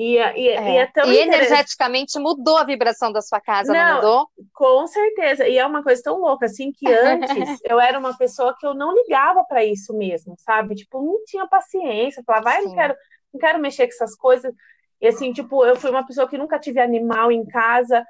[0.00, 0.72] E, e, é.
[0.72, 4.28] e, é tão e energeticamente mudou a vibração da sua casa, não, não, mudou?
[4.54, 5.46] Com certeza.
[5.46, 7.28] E é uma coisa tão louca, assim, que antes
[7.68, 10.74] eu era uma pessoa que eu não ligava para isso mesmo, sabe?
[10.74, 12.22] Tipo, não tinha paciência.
[12.24, 12.94] Falava, vai, não quero,
[13.30, 14.54] não quero mexer com essas coisas.
[15.02, 18.02] E assim, tipo, eu fui uma pessoa que nunca tive animal em casa,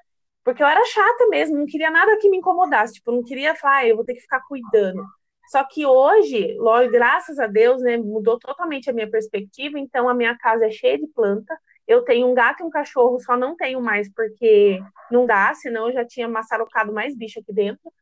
[0.44, 2.94] porque eu era chata mesmo, não queria nada que me incomodasse.
[2.94, 5.04] Tipo, não queria falar, ah, eu vou ter que ficar cuidando.
[5.50, 9.76] Só que hoje, logo, graças a Deus, né, mudou totalmente a minha perspectiva.
[9.76, 11.58] Então, a minha casa é cheia de planta.
[11.86, 15.88] Eu tenho um gato e um cachorro, só não tenho mais porque não dá, senão
[15.88, 17.92] eu já tinha maçarocado mais bicho aqui dentro.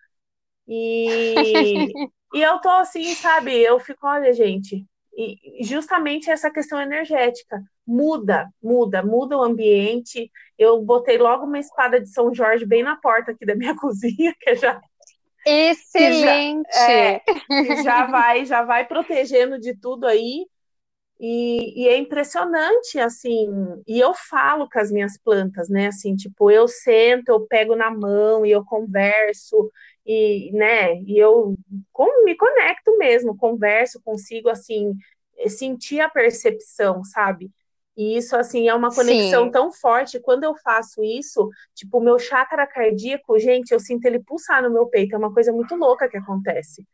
[0.67, 1.87] E,
[2.35, 3.53] e eu tô assim, sabe?
[3.55, 4.87] Eu fico, olha, gente,
[5.17, 10.31] e justamente essa questão energética muda, muda, muda o ambiente.
[10.57, 14.35] Eu botei logo uma espada de São Jorge bem na porta aqui da minha cozinha,
[14.41, 14.81] que já
[15.47, 17.23] excelente, já, é,
[17.83, 20.47] já vai, já vai protegendo de tudo aí.
[21.21, 23.49] E, e, é impressionante, assim,
[23.89, 27.91] e eu falo com as minhas plantas, né, assim, tipo, eu sento, eu pego na
[27.91, 29.73] mão e eu converso,
[30.07, 31.57] e, né, e eu
[32.25, 34.95] me conecto mesmo, converso, consigo, assim,
[35.49, 37.51] sentir a percepção, sabe?
[37.97, 39.51] E isso, assim, é uma conexão Sim.
[39.51, 40.21] tão forte.
[40.21, 44.71] Quando eu faço isso, tipo, o meu chácara cardíaco, gente, eu sinto ele pulsar no
[44.71, 45.17] meu peito.
[45.17, 46.87] É uma coisa muito louca que acontece.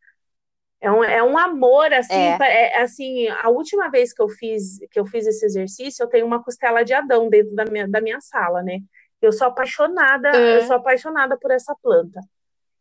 [0.85, 2.37] É um, é um amor, assim, é.
[2.42, 6.27] É, assim, a última vez que eu fiz que eu fiz esse exercício, eu tenho
[6.27, 8.81] uma costela de Adão dentro da minha, da minha sala, né?
[9.23, 12.20] Eu sou apaixonada, eu sou apaixonada por essa planta.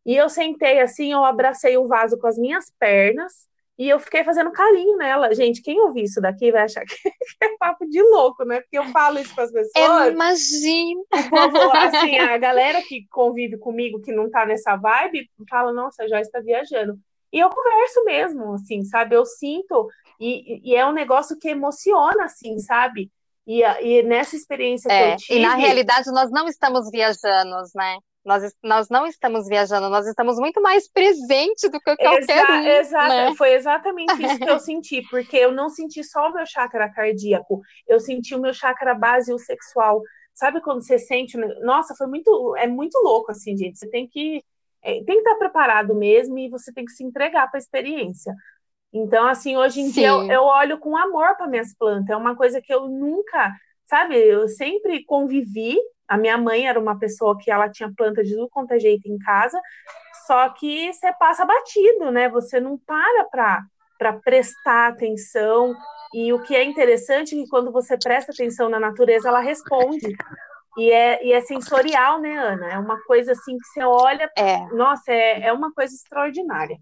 [0.05, 3.47] E eu sentei assim, eu abracei o vaso com as minhas pernas
[3.79, 5.33] e eu fiquei fazendo carinho nela.
[5.33, 7.09] Gente, quem ouvir isso daqui vai achar que
[7.41, 8.59] é papo de louco, né?
[8.59, 10.11] Porque eu falo isso para as pessoas.
[10.11, 11.01] Imagina!
[11.09, 16.03] O povo, assim, a galera que convive comigo, que não tá nessa vibe, fala, nossa,
[16.03, 16.99] a Joyce tá viajando.
[17.33, 19.15] E eu converso mesmo, assim, sabe?
[19.15, 23.11] Eu sinto, e, e é um negócio que emociona, assim, sabe?
[23.45, 25.39] E, e nessa experiência é, que eu tive.
[25.39, 27.97] E na realidade nós não estamos viajando, né?
[28.23, 32.65] Nós, nós não estamos viajando, nós estamos muito mais presentes do que qualquer Exa um.
[32.65, 33.35] Exa né?
[33.35, 37.61] Foi exatamente isso que eu senti, porque eu não senti só o meu chakra cardíaco,
[37.85, 40.01] eu senti o meu chakra base e o sexual.
[40.33, 41.37] Sabe quando você sente.
[41.61, 42.55] Nossa, foi muito.
[42.57, 43.77] É muito louco, assim, gente.
[43.77, 44.43] Você tem que.
[44.83, 48.35] É, tem que estar preparado mesmo e você tem que se entregar para a experiência.
[48.91, 49.93] Então, assim, hoje em Sim.
[49.93, 52.09] dia eu, eu olho com amor para minhas plantas.
[52.09, 53.51] É uma coisa que eu nunca,
[53.85, 58.35] sabe, eu sempre convivi a minha mãe era uma pessoa que ela tinha planta de
[58.35, 59.59] tudo quanto é jeito em casa,
[60.27, 62.29] só que você passa batido, né?
[62.29, 63.63] Você não para
[63.97, 65.73] para prestar atenção.
[66.13, 70.15] E o que é interessante é que quando você presta atenção na natureza, ela responde.
[70.77, 72.73] E é, e é sensorial, né, Ana?
[72.73, 74.31] É uma coisa assim que você olha.
[74.37, 74.65] É.
[74.73, 76.77] Nossa, é, é uma coisa extraordinária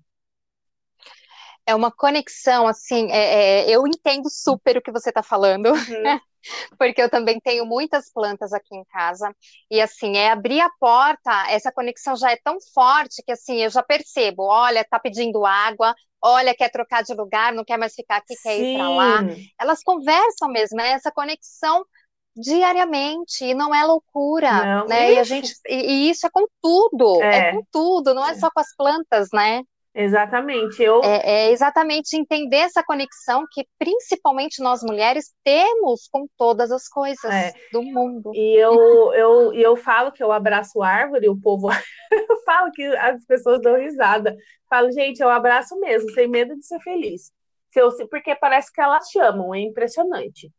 [1.65, 6.19] é uma conexão, assim, é, é, eu entendo super o que você está falando, uhum.
[6.77, 9.33] porque eu também tenho muitas plantas aqui em casa,
[9.69, 13.69] e assim, é abrir a porta, essa conexão já é tão forte que assim, eu
[13.69, 18.17] já percebo, olha, tá pedindo água, olha, quer trocar de lugar, não quer mais ficar
[18.17, 18.73] aqui, quer Sim.
[18.73, 19.19] ir para lá.
[19.59, 21.85] Elas conversam mesmo, é essa conexão
[22.35, 25.13] diariamente e não é loucura, não, né?
[25.13, 27.37] E a gente e, e, isso é com tudo, é.
[27.37, 29.63] é com tudo, não é só com as plantas, né?
[29.93, 30.81] Exatamente.
[30.81, 31.03] Eu...
[31.03, 37.31] É, é, exatamente entender essa conexão que principalmente nós mulheres temos com todas as coisas
[37.31, 37.53] é.
[37.71, 38.31] do mundo.
[38.33, 41.67] E eu, eu, eu falo que eu abraço árvore, o povo
[42.11, 44.35] eu falo que as pessoas dão risada.
[44.69, 47.31] Falo, gente, eu abraço mesmo, sem medo de ser feliz.
[47.69, 50.49] Se eu, porque parece que elas chamam, é impressionante.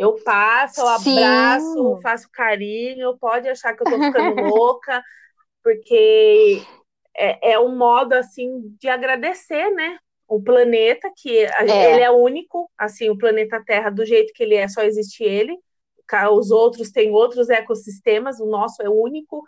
[0.00, 5.04] Eu passo, eu abraço, faço carinho, pode achar que eu tô ficando louca,
[5.62, 6.62] porque
[7.14, 9.98] é, é um modo assim de agradecer, né?
[10.26, 11.92] O planeta, que é.
[11.92, 15.54] ele é único, assim, o planeta Terra, do jeito que ele é, só existe ele.
[16.32, 19.44] Os outros têm outros ecossistemas, o nosso é único.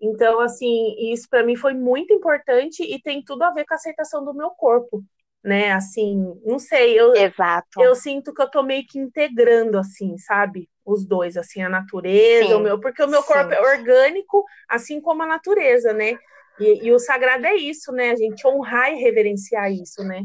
[0.00, 3.76] Então, assim, isso para mim foi muito importante e tem tudo a ver com a
[3.76, 5.04] aceitação do meu corpo,
[5.44, 5.72] né?
[5.72, 7.80] Assim, não sei, eu, Exato.
[7.80, 10.70] eu sinto que eu tô meio que integrando, assim, sabe?
[10.84, 13.56] Os dois, assim, a natureza, sim, o meu, porque o meu corpo sim.
[13.56, 16.18] é orgânico, assim como a natureza, né?
[16.58, 18.10] E, e, o sagrado é isso, né?
[18.10, 20.22] A gente honrar e reverenciar isso, né?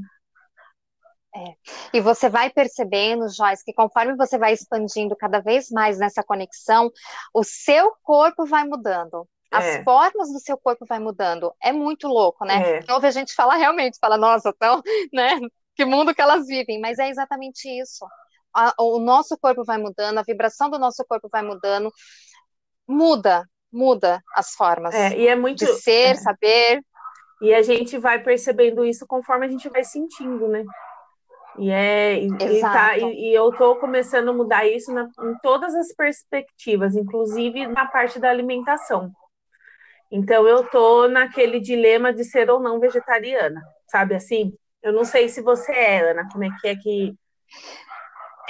[1.35, 1.53] É.
[1.93, 6.91] E você vai percebendo, Joyce, que conforme você vai expandindo cada vez mais nessa conexão,
[7.33, 9.27] o seu corpo vai mudando.
[9.51, 9.83] As é.
[9.83, 11.53] formas do seu corpo vai mudando.
[11.61, 12.79] É muito louco, né?
[12.79, 12.93] É.
[12.93, 14.81] Ouve a gente falar realmente, fala, nossa, tão,
[15.11, 15.39] né?
[15.75, 18.05] Que mundo que elas vivem, mas é exatamente isso.
[18.53, 21.91] A, o nosso corpo vai mudando, a vibração do nosso corpo vai mudando,
[22.87, 26.15] muda, muda as formas é, e é muito, de ser, é.
[26.15, 26.81] saber.
[27.41, 30.63] E a gente vai percebendo isso conforme a gente vai sentindo, né?
[31.57, 35.37] E, é, e, e, tá, e, e eu estou começando a mudar isso na, em
[35.41, 39.11] todas as perspectivas, inclusive na parte da alimentação.
[40.11, 44.53] Então eu estou naquele dilema de ser ou não vegetariana, sabe assim?
[44.81, 47.15] Eu não sei se você é, Ana, como é que é que.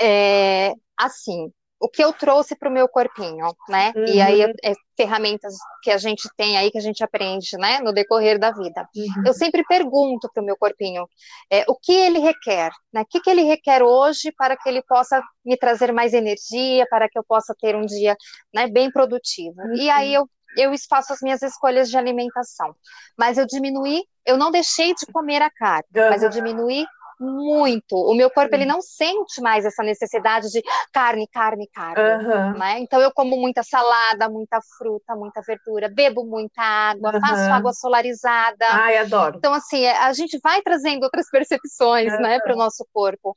[0.01, 3.93] É, assim, o que eu trouxe para o meu corpinho, né?
[3.95, 4.05] Uhum.
[4.05, 7.93] E aí é, ferramentas que a gente tem aí que a gente aprende, né, no
[7.93, 8.87] decorrer da vida.
[8.95, 9.23] Uhum.
[9.25, 11.07] Eu sempre pergunto para o meu corpinho
[11.49, 13.01] é, o que ele requer, né?
[13.01, 17.07] O que, que ele requer hoje para que ele possa me trazer mais energia, para
[17.07, 18.15] que eu possa ter um dia,
[18.53, 19.61] né, bem produtivo.
[19.61, 19.75] Uhum.
[19.75, 22.75] E aí eu eu faço as minhas escolhas de alimentação.
[23.17, 26.85] Mas eu diminuí, eu não deixei de comer a carne, mas eu diminuí
[27.19, 27.95] muito.
[27.95, 32.25] O meu corpo ele não sente mais essa necessidade de carne, carne, carne.
[32.25, 32.57] Uhum.
[32.57, 32.79] Né?
[32.79, 37.19] Então eu como muita salada, muita fruta, muita verdura, bebo muita água, uhum.
[37.19, 38.65] faço água solarizada.
[38.71, 39.37] Ai, adoro.
[39.37, 42.21] Então assim a gente vai trazendo outras percepções, uhum.
[42.21, 43.35] né, para o nosso corpo.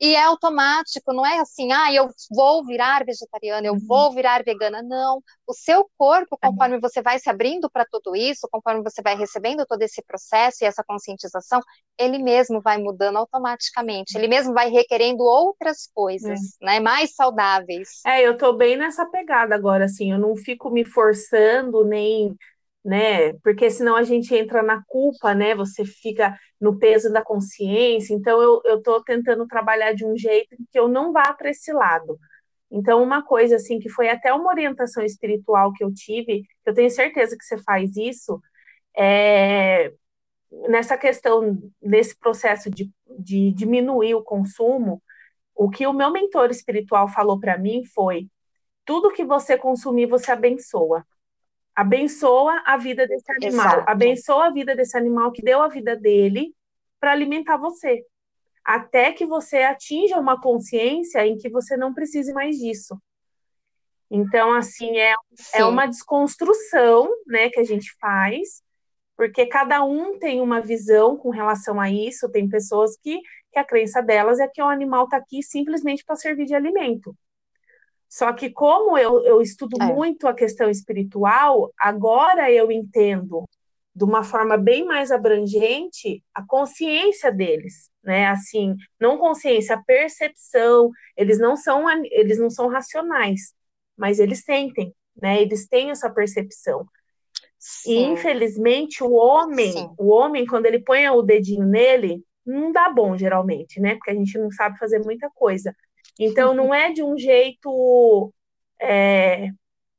[0.00, 4.82] E é automático, não é assim, ah, eu vou virar vegetariana, eu vou virar vegana.
[4.82, 5.22] Não.
[5.46, 9.64] O seu corpo, conforme você vai se abrindo para tudo isso, conforme você vai recebendo
[9.64, 11.60] todo esse processo e essa conscientização,
[11.96, 14.16] ele mesmo vai mudando automaticamente.
[14.16, 16.64] Ele mesmo vai requerendo outras coisas, é.
[16.64, 16.80] né?
[16.80, 18.00] Mais saudáveis.
[18.06, 22.36] É, eu tô bem nessa pegada agora, assim, eu não fico me forçando nem
[22.84, 23.32] né?
[23.44, 25.54] Porque senão a gente entra na culpa, né?
[25.54, 28.14] Você fica no peso da consciência.
[28.14, 31.72] Então eu, eu tô tentando trabalhar de um jeito que eu não vá para esse
[31.72, 32.18] lado.
[32.70, 36.90] Então, uma coisa assim que foi até uma orientação espiritual que eu tive, eu tenho
[36.90, 38.40] certeza que você faz isso,
[38.96, 39.92] é
[40.68, 45.02] nessa questão, nesse processo de, de diminuir o consumo,
[45.54, 48.28] o que o meu mentor espiritual falou para mim foi:
[48.84, 51.04] tudo que você consumir, você abençoa.
[51.74, 53.66] Abençoa a vida desse animal.
[53.66, 53.90] Exato.
[53.90, 56.54] Abençoa a vida desse animal que deu a vida dele
[57.00, 58.04] para alimentar você.
[58.64, 63.00] Até que você atinja uma consciência em que você não precise mais disso.
[64.10, 65.14] Então, assim, é,
[65.54, 68.62] é uma desconstrução, né, que a gente faz,
[69.22, 72.28] porque cada um tem uma visão com relação a isso.
[72.28, 73.20] Tem pessoas que,
[73.52, 77.16] que a crença delas é que o animal está aqui simplesmente para servir de alimento.
[78.08, 79.86] Só que, como eu, eu estudo é.
[79.86, 83.48] muito a questão espiritual, agora eu entendo
[83.94, 88.26] de uma forma bem mais abrangente a consciência deles, né?
[88.26, 90.90] Assim, não consciência, a percepção.
[91.16, 93.54] Eles não são eles não são racionais,
[93.96, 95.40] mas eles sentem, né?
[95.40, 96.84] Eles têm essa percepção.
[97.62, 97.92] Sim.
[97.92, 99.88] E infelizmente o homem, Sim.
[99.96, 103.94] o homem quando ele põe o dedinho nele, não dá bom geralmente, né?
[103.94, 105.72] Porque a gente não sabe fazer muita coisa.
[106.18, 108.34] Então não é de um jeito
[108.80, 109.48] é,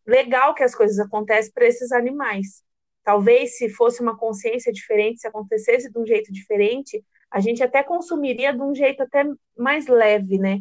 [0.06, 2.62] legal que as coisas acontecem para esses animais.
[3.02, 7.02] Talvez se fosse uma consciência diferente, se acontecesse de um jeito diferente,
[7.32, 9.24] a gente até consumiria de um jeito até
[9.58, 10.60] mais leve, né?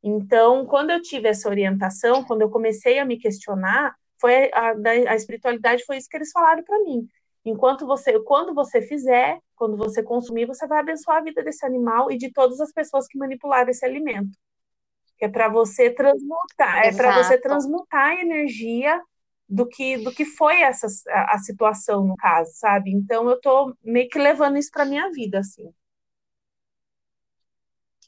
[0.00, 4.74] Então, quando eu tive essa orientação, quando eu comecei a me questionar, foi a,
[5.10, 7.08] a espiritualidade foi isso que eles falaram para mim.
[7.44, 12.10] Enquanto você, quando você fizer, quando você consumir, você vai abençoar a vida desse animal
[12.10, 14.36] e de todas as pessoas que manipularam esse alimento.
[15.20, 16.88] é para você transmutar, Exato.
[16.88, 19.00] é para você transmutar a energia
[19.48, 22.90] do que do que foi essa a, a, situação no caso, sabe?
[22.92, 25.72] Então eu tô meio que levando isso para minha vida assim.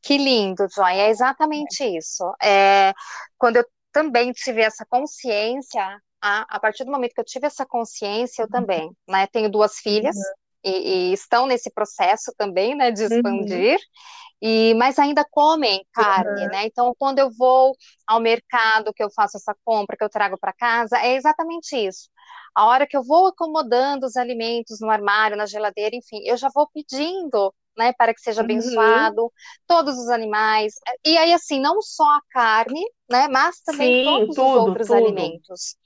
[0.03, 2.25] Que lindo, Joy, é exatamente isso.
[2.43, 2.93] É,
[3.37, 3.65] quando eu
[3.99, 5.83] também tive essa consciência,
[6.23, 9.27] a, a partir do momento que eu tive essa consciência, eu também, né?
[9.27, 10.23] Tenho duas filhas uhum.
[10.65, 13.09] e, e, estão nesse processo também, né, de uhum.
[13.09, 13.75] expandir.
[13.75, 14.39] Uhum.
[14.41, 16.49] E, mas ainda comem carne, uhum.
[16.49, 16.67] né?
[16.67, 17.75] Então, quando eu vou
[18.07, 22.09] ao mercado, que eu faço essa compra, que eu trago para casa, é exatamente isso.
[22.55, 26.49] A hora que eu vou acomodando os alimentos no armário, na geladeira, enfim, eu já
[26.55, 28.45] vou pedindo né, para que seja uhum.
[28.45, 29.31] abençoado, uhum.
[29.67, 30.75] todos os animais.
[31.07, 34.87] E aí, assim, não só a carne, né, mas também Sim, todos tudo, os outros
[34.89, 34.97] tudo.
[34.97, 35.77] alimentos.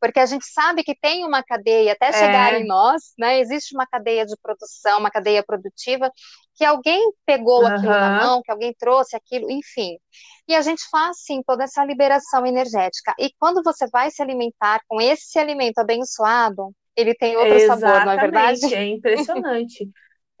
[0.00, 2.60] Porque a gente sabe que tem uma cadeia, até chegar é.
[2.60, 6.10] em nós, né, existe uma cadeia de produção, uma cadeia produtiva,
[6.54, 7.66] que alguém pegou uhum.
[7.66, 9.98] aquilo na mão, que alguém trouxe aquilo, enfim.
[10.48, 13.14] E a gente faz, sim, toda essa liberação energética.
[13.18, 18.06] E quando você vai se alimentar com esse alimento abençoado, ele tem outro Exatamente, sabor,
[18.06, 18.74] não é verdade?
[18.74, 19.88] É impressionante.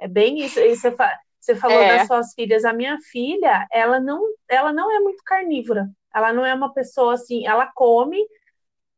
[0.00, 0.58] É bem isso.
[0.58, 1.98] E você, fa você falou é.
[1.98, 2.64] das suas filhas.
[2.64, 5.88] A minha filha, ela não, ela não é muito carnívora.
[6.14, 8.18] Ela não é uma pessoa assim, ela come,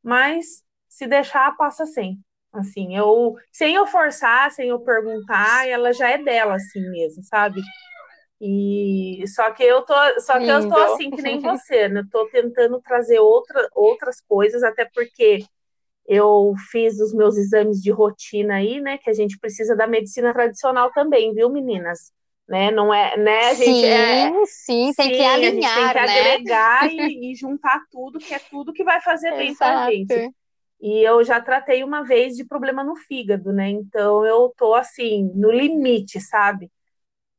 [0.03, 2.19] mas se deixar, passa sem.
[2.53, 7.63] Assim, eu, sem eu forçar, sem eu perguntar, ela já é dela, assim mesmo, sabe?
[8.41, 10.53] E só que eu tô, só que Lindo.
[10.53, 12.01] eu tô assim que nem você, né?
[12.01, 15.45] Eu tô tentando trazer outra, outras coisas, até porque
[16.13, 18.99] eu fiz os meus exames de rotina aí, né?
[18.99, 22.13] Que a gente precisa da medicina tradicional também, viu, meninas?
[22.47, 22.71] Né?
[22.71, 23.47] Não é, né?
[23.47, 26.21] A gente sim, é, sim, tem sim, que alinhar, tem que né?
[26.21, 30.31] agregar e, e, juntar tudo, que é tudo que vai fazer bem para a gente.
[30.83, 33.71] E eu já tratei uma vez de problema no fígado, né?
[33.71, 36.71] Então eu tô assim, no limite, sabe?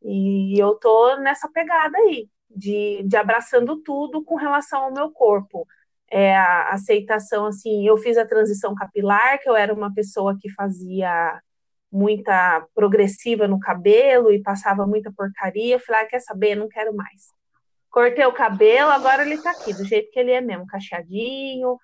[0.02, 5.68] E eu tô nessa pegada aí, de, de abraçando tudo com relação ao meu corpo
[6.14, 10.48] é, a aceitação, assim, eu fiz a transição capilar, que eu era uma pessoa que
[10.52, 11.42] fazia
[11.92, 16.96] muita progressiva no cabelo e passava muita porcaria, eu falei, ah, quer saber, não quero
[16.96, 17.24] mais.
[17.90, 21.80] Cortei o cabelo, agora ele tá aqui, do jeito que ele é mesmo, cacheadinho,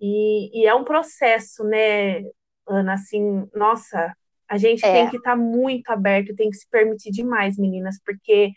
[0.00, 2.22] e, e é um processo, né,
[2.64, 4.14] Ana, assim, nossa,
[4.48, 4.92] a gente é.
[4.92, 8.52] tem que estar tá muito aberto, tem que se permitir demais, meninas, porque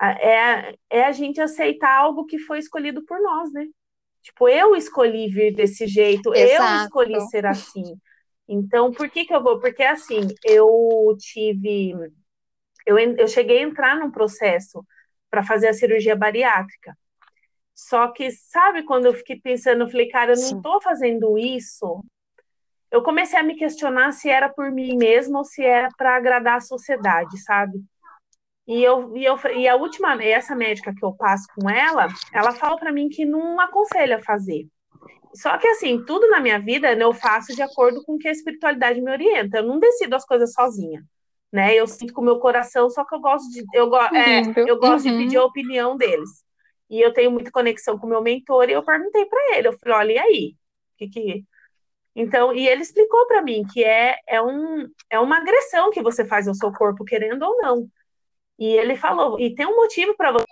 [0.00, 3.66] é, é a gente aceitar algo que foi escolhido por nós, né?
[4.22, 6.70] Tipo, eu escolhi vir desse jeito, Exato.
[6.70, 7.96] eu escolhi ser assim.
[8.48, 9.60] Então, por que que eu vou?
[9.60, 11.94] Porque assim, eu tive
[12.88, 14.82] eu, eu cheguei a entrar num processo
[15.30, 16.96] para fazer a cirurgia bariátrica.
[17.74, 22.02] Só que, sabe, quando eu fiquei pensando, eu falei, cara, eu não estou fazendo isso.
[22.90, 26.56] Eu comecei a me questionar se era por mim mesma ou se era para agradar
[26.56, 27.78] a sociedade, sabe?
[28.68, 32.52] E, eu, e, eu, e a última, essa médica que eu passo com ela, ela
[32.52, 34.66] fala para mim que não aconselha fazer.
[35.34, 38.28] Só que assim, tudo na minha vida né, eu faço de acordo com o que
[38.28, 39.58] a espiritualidade me orienta.
[39.58, 41.02] Eu não decido as coisas sozinha,
[41.50, 41.74] né?
[41.74, 45.06] Eu sinto com o meu coração, só que eu gosto de eu, é, eu gosto
[45.06, 45.16] uhum.
[45.16, 46.44] de pedir a opinião deles.
[46.90, 49.78] E eu tenho muita conexão com o meu mentor e eu perguntei para ele, eu
[49.78, 50.56] falei, olha, e aí?
[50.98, 51.44] Que que
[52.14, 56.24] então, e ele explicou para mim que é, é, um, é uma agressão que você
[56.24, 57.88] faz ao seu corpo, querendo ou não.
[58.58, 60.44] E ele falou, e tem um motivo para você.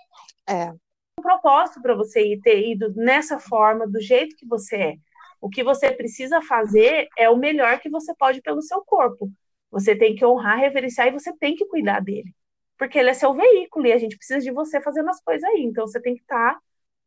[0.47, 0.71] É.
[1.19, 4.95] Um propósito para você ter ido nessa forma, do jeito que você é.
[5.41, 9.29] O que você precisa fazer é o melhor que você pode pelo seu corpo.
[9.69, 12.33] Você tem que honrar, reverenciar e você tem que cuidar dele.
[12.77, 15.63] Porque ele é seu veículo e a gente precisa de você fazendo as coisas aí.
[15.63, 16.57] Então você tem que estar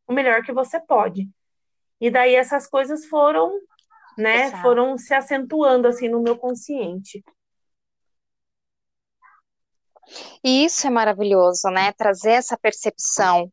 [0.07, 1.29] o melhor que você pode.
[2.01, 3.59] E daí essas coisas foram,
[4.19, 4.63] né, Exato.
[4.63, 7.23] foram se acentuando assim no meu consciente.
[10.45, 11.93] E isso é maravilhoso, né?
[11.93, 13.53] Trazer essa percepção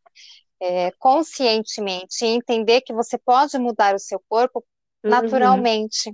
[0.62, 4.66] é, conscientemente e entender que você pode mudar o seu corpo
[5.03, 5.68] Uhum.
[5.68, 6.12] naturalmente,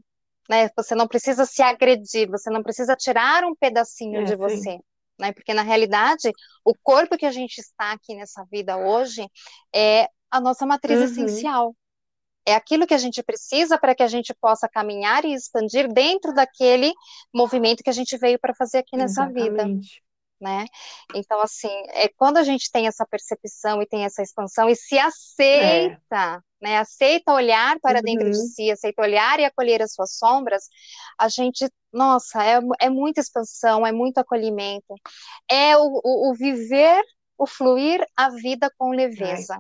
[0.50, 0.70] né?
[0.78, 4.36] Você não precisa se agredir, você não precisa tirar um pedacinho É, de sim.
[4.36, 4.80] você,
[5.20, 5.32] né?
[5.34, 6.32] Porque na realidade,
[6.66, 9.28] o corpo que a gente está aqui nessa vida hoje
[9.74, 11.00] é a nossa matriz Uhum.
[11.02, 11.76] essencial.
[12.46, 16.34] É aquilo que a gente precisa para que a gente possa caminhar e expandir dentro
[16.34, 16.91] daquele
[17.34, 20.02] movimento que a gente veio para fazer aqui nessa vida Exatamente.
[20.44, 20.66] Né?
[21.16, 25.00] Então, assim, é quando a gente tem essa percepção e tem essa expansão e se
[25.54, 25.98] É.
[25.98, 26.80] aceita, né?
[26.80, 28.39] Aceita olhar para dentro de Uhum.
[28.39, 30.66] si, aceita olhar e acolher as suas sombras,
[31.20, 34.96] a gente, nossa, é, é muita expansão, é muito acolhimento,
[35.50, 37.04] é o, o, o viver,
[37.38, 39.60] o fluir a vida com leveza,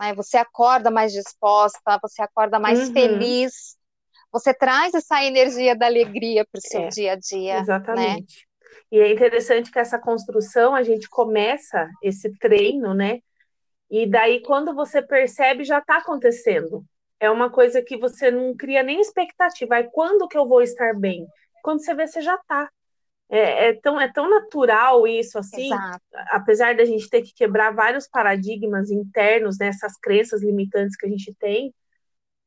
[0.00, 0.14] né?
[0.14, 2.90] Você acorda mais disposta, você acorda mais Uhum.
[2.90, 3.76] feliz,
[4.32, 8.20] você traz essa energia da alegria para o seu É, dia a dia, né?
[8.90, 13.20] E é interessante que essa construção a gente começa esse treino, né?
[13.90, 16.84] E daí, quando você percebe, já está acontecendo.
[17.18, 19.76] É uma coisa que você não cria nem expectativa.
[19.76, 21.26] Aí, quando que eu vou estar bem?
[21.62, 22.70] Quando você vê, você já está.
[23.28, 26.00] É, é tão, é tão natural isso, assim, Exato.
[26.30, 31.08] apesar da gente ter que quebrar vários paradigmas internos, nessas né, crenças limitantes que a
[31.08, 31.72] gente tem,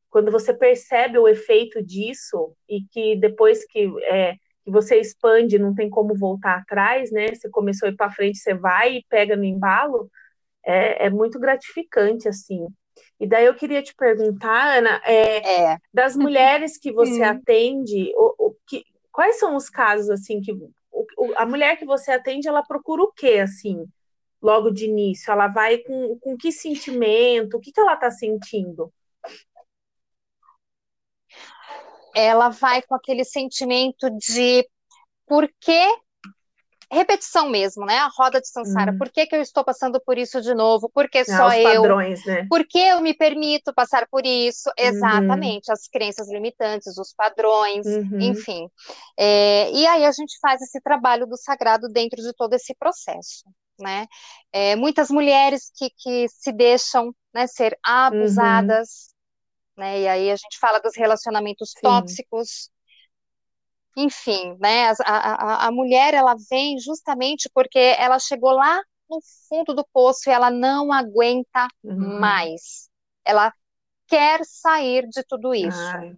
[0.10, 5.74] quando você percebe o efeito disso e que depois que, é, que você expande, não
[5.76, 7.34] tem como voltar atrás, né?
[7.34, 10.10] Você começou a ir para frente, você vai e pega no embalo,
[10.66, 12.68] é, é, muito gratificante, assim.
[13.20, 15.78] E daí eu queria te perguntar, Ana, é, É.
[15.94, 17.26] das mulheres que você Hum.
[17.26, 22.12] atende, o, o, que, quais são os casos, assim, que o, a mulher que você
[22.12, 23.86] atende, ela procura o quê, assim,
[24.42, 25.32] logo de início?
[25.32, 27.58] Ela vai com, com que sentimento?
[27.58, 28.92] O que, que ela está sentindo?
[32.16, 34.68] Ela vai com aquele sentimento de
[35.28, 36.04] por que
[36.92, 37.98] repetição mesmo, né?
[37.98, 38.92] A roda de Sansara.
[38.92, 38.98] Hum.
[38.98, 40.90] Por que, que eu estou passando por isso de novo?
[40.94, 41.82] Por que Ah, só os eu?
[41.82, 42.46] padrões, né?
[42.48, 44.70] Por que eu me permito passar por isso?
[44.70, 44.86] Uhum.
[44.86, 48.20] Exatamente, as crenças limitantes, os padrões, Uhum.
[48.22, 48.70] enfim.
[49.18, 53.44] É, e aí a gente faz esse trabalho do sagrado dentro de todo esse processo,
[53.80, 54.06] né?
[54.52, 59.13] É, muitas mulheres que, que se deixam né, ser abusadas,
[59.78, 60.02] né?
[60.02, 62.20] E aí a gente fala dos relacionamentos Sim.
[62.22, 62.70] tóxicos.
[63.96, 64.90] Enfim, né?
[65.06, 70.30] A, a, a mulher ela vem justamente porque ela chegou lá no fundo do poço
[70.30, 72.18] e ela não aguenta Uhum.
[72.18, 72.90] mais.
[73.26, 73.54] Ela
[74.08, 75.98] quer sair de tudo isso.
[75.98, 76.16] Ai,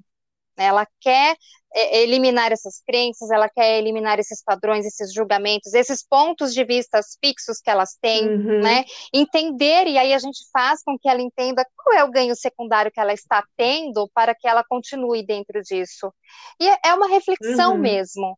[0.58, 1.38] Ela quer
[1.76, 7.60] eliminar essas crenças, ela quer eliminar esses padrões, esses julgamentos, esses pontos de vista fixos
[7.60, 8.62] que elas têm, uhum.
[8.62, 8.86] né?
[9.14, 12.92] Entender, e aí a gente faz com que ela entenda qual é o ganho secundário
[12.92, 16.14] que ela está tendo para que ela continue dentro disso.
[16.60, 17.80] E é uma reflexão Uhum.
[17.80, 18.38] mesmo,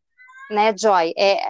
[0.50, 1.14] né, Joy?
[1.18, 1.50] É,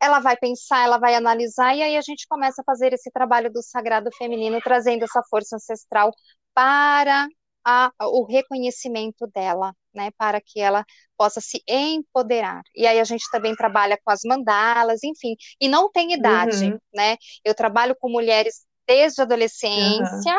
[0.00, 3.52] ela vai pensar, ela vai analisar, e aí a gente começa a fazer esse trabalho
[3.52, 6.10] do sagrado feminino, trazendo essa força ancestral
[6.54, 7.28] para
[7.64, 10.84] a, o reconhecimento dela, né, para que ela
[11.16, 12.62] possa se empoderar.
[12.74, 16.78] E aí a gente também trabalha com as mandalas, enfim, e não tem idade, Uhum.
[16.94, 17.16] né?
[17.44, 20.34] Eu trabalho com mulheres desde a adolescência,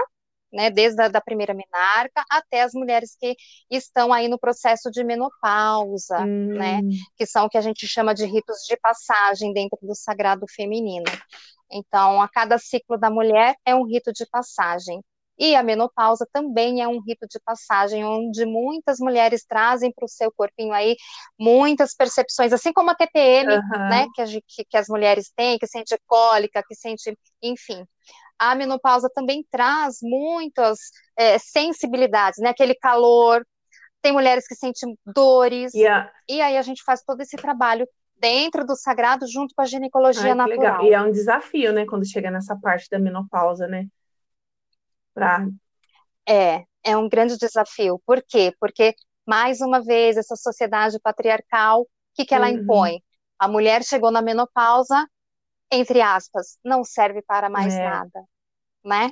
[0.54, 3.36] né, desde a da primeira menarca até as mulheres que
[3.70, 6.82] estão aí no processo de menopausa, né?
[6.84, 6.89] Hum.
[7.18, 11.06] que são o que a gente chama de ritos de passagem dentro do sagrado feminino.
[11.72, 15.02] Então, a cada ciclo da mulher é um rito de passagem.
[15.42, 20.10] E a menopausa também é um rito de passagem, onde muitas mulheres trazem para o
[20.10, 20.96] seu corpinho aí
[21.39, 23.89] muitas percepções, assim como a TPM, Aham.
[23.89, 27.86] né, que, a que- que as mulheres têm, que sente cólica, que sente, enfim.
[28.39, 30.80] A menopausa também traz muitas
[31.18, 33.46] é, sensibilidades, né, aquele calor.
[34.02, 36.12] Tem mulheres que sentem dores, E, a...
[36.30, 37.88] e aí a gente faz todo esse trabalho
[38.18, 40.76] dentro do sagrado junto com a ginecologia Ai, que legal.
[40.76, 40.86] natural.
[40.86, 43.88] E é um desafio, né, quando chega nessa parte da menopausa, né?
[45.14, 45.47] Pra...
[46.28, 48.01] É, é um grande desafio.
[48.05, 48.53] Por quê?
[48.59, 48.95] Porque,
[49.28, 52.57] mais uma vez, essa sociedade patriarcal, o que que ela Uhum.
[52.57, 53.03] impõe?
[53.39, 55.07] A mulher chegou na menopausa,
[55.72, 57.82] entre aspas, não serve para mais É.
[57.82, 58.24] nada,
[58.86, 59.12] né?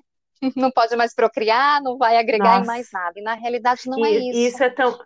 [0.56, 3.14] Não pode mais procriar, não vai agregar em mais nada.
[3.20, 4.40] E na realidade não é E isso.
[4.48, 5.00] isso é tão.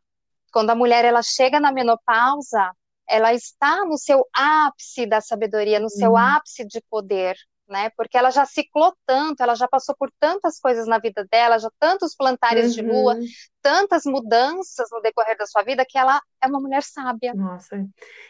[0.54, 2.72] Quando a mulher ela chega na menopausa,
[3.08, 6.18] ela está no seu ápice da sabedoria, no seu Uhum.
[6.18, 7.36] ápice de poder,
[7.68, 7.90] né?
[7.92, 11.70] Porque ela já ciclou tanto, ela já passou por tantas coisas na vida dela, já
[11.80, 13.36] tantos plantares de lua, Uhum.
[13.62, 17.36] tantas mudanças no decorrer da sua vida que ela é uma mulher sábia.
[17.36, 17.88] Nossa,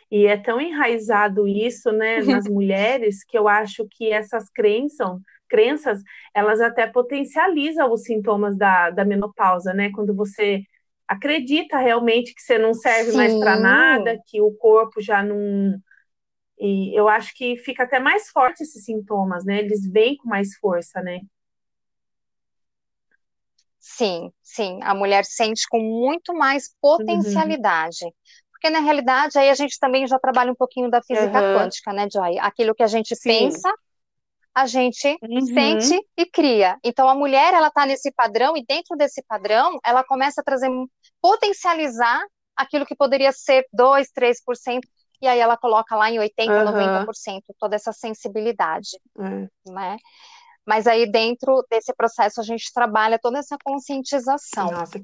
[0.10, 5.10] e é tão enraizado isso, né, nas mulheres, que eu acho que essas crenças,
[5.50, 6.00] crenças,
[6.34, 9.92] elas até potencializam os sintomas da, da menopausa, né?
[9.94, 10.62] Quando você
[11.08, 13.18] acredita realmente que você não serve Sim.
[13.18, 15.76] mais para nada, que o corpo já não.
[16.60, 19.60] E eu acho que fica até mais forte esses sintomas, né?
[19.60, 21.20] Eles vêm com mais força, né?
[23.80, 24.80] Sim, sim.
[24.82, 28.06] A mulher sente com muito mais potencialidade.
[28.06, 28.12] Uhum.
[28.52, 31.58] Porque na realidade aí a gente também já trabalha um pouquinho da física uhum.
[31.58, 32.40] quântica, né, Joy?
[32.40, 33.28] Aquilo que a gente sim.
[33.28, 33.70] pensa,
[34.56, 35.46] a gente uhum.
[35.48, 36.78] sente e cria.
[36.82, 40.70] Então a mulher ela está nesse padrão e dentro desse padrão ela começa a trazer
[41.22, 42.24] potencializar
[42.56, 44.80] aquilo que poderia ser 2, 3%,
[45.24, 47.06] e aí ela coloca lá em 80, uhum.
[47.06, 49.48] 90% toda essa sensibilidade, uhum.
[49.68, 49.96] né?
[50.66, 54.70] Mas aí dentro desse processo a gente trabalha toda essa conscientização.
[54.70, 55.02] Nossa.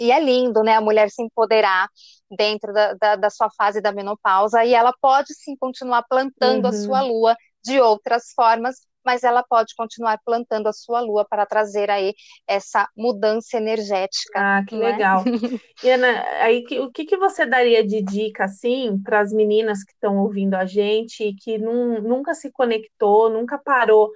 [0.00, 1.86] E é lindo, né, a mulher se empoderar
[2.30, 6.70] dentro da, da, da sua fase da menopausa e ela pode sim continuar plantando uhum.
[6.70, 11.46] a sua lua de outras formas, mas ela pode continuar plantando a sua lua para
[11.46, 12.12] trazer aí
[12.46, 14.38] essa mudança energética.
[14.38, 14.78] Ah, que é?
[14.78, 15.24] legal.
[15.82, 19.92] E Ana, aí o que, que você daria de dica assim para as meninas que
[19.92, 24.10] estão ouvindo a gente e que num, nunca se conectou, nunca parou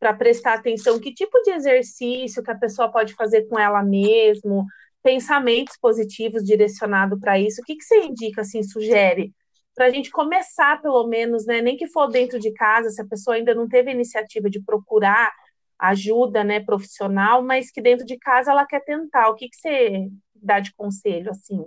[0.00, 0.98] para prestar atenção?
[0.98, 4.64] Que tipo de exercício que a pessoa pode fazer com ela mesmo?
[5.02, 7.60] Pensamentos positivos direcionados para isso?
[7.60, 9.32] O que, que você indica, assim, sugere?
[9.74, 11.60] Para a gente começar, pelo menos, né?
[11.60, 14.60] Nem que for dentro de casa, se a pessoa ainda não teve a iniciativa de
[14.60, 15.32] procurar
[15.78, 19.28] ajuda, né, profissional, mas que dentro de casa ela quer tentar.
[19.28, 21.64] O que, que você dá de conselho, assim?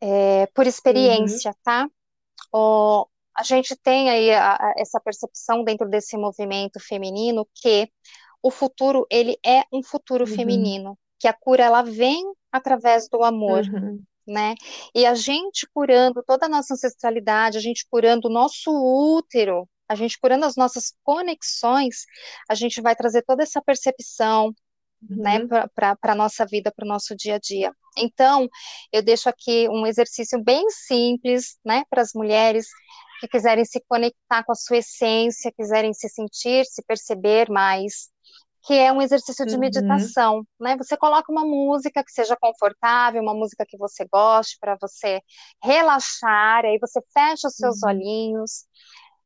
[0.00, 1.56] É, por experiência, uhum.
[1.62, 1.88] tá?
[2.52, 7.90] O, a gente tem aí a, a, essa percepção dentro desse movimento feminino que
[8.42, 10.34] o futuro ele é um futuro uhum.
[10.34, 12.22] feminino, que a cura ela vem
[12.52, 13.62] através do amor.
[13.64, 14.54] Uhum né?
[14.94, 19.94] E a gente curando toda a nossa ancestralidade, a gente curando o nosso útero, a
[19.94, 22.04] gente curando as nossas conexões,
[22.48, 24.54] a gente vai trazer toda essa percepção,
[25.00, 25.48] né, uhum.
[25.48, 27.72] né, para a nossa vida, para o nosso dia a dia.
[27.96, 28.48] Então,
[28.92, 32.66] eu deixo aqui um exercício bem simples, né, para as mulheres
[33.20, 38.10] que quiserem se conectar com a sua essência, quiserem se sentir, se perceber mais,
[38.62, 39.60] que é um exercício de uhum.
[39.60, 40.76] meditação, né?
[40.76, 45.20] Você coloca uma música que seja confortável, uma música que você goste para você
[45.62, 47.88] relaxar, aí você fecha os seus uhum.
[47.88, 48.66] olhinhos,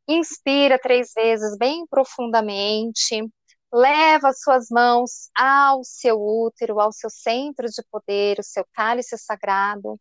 [0.06, 3.26] inspira três vezes bem profundamente,
[3.72, 9.16] leva as suas mãos ao seu útero, ao seu centro de poder, o seu cálice
[9.16, 9.98] sagrado,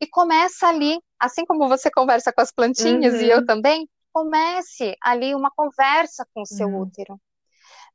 [0.00, 3.20] e começa ali, assim como você conversa com as plantinhas uhum.
[3.20, 3.46] e eu uhum.
[3.46, 6.80] também, comece ali uma conversa com o seu uhum.
[6.80, 7.20] útero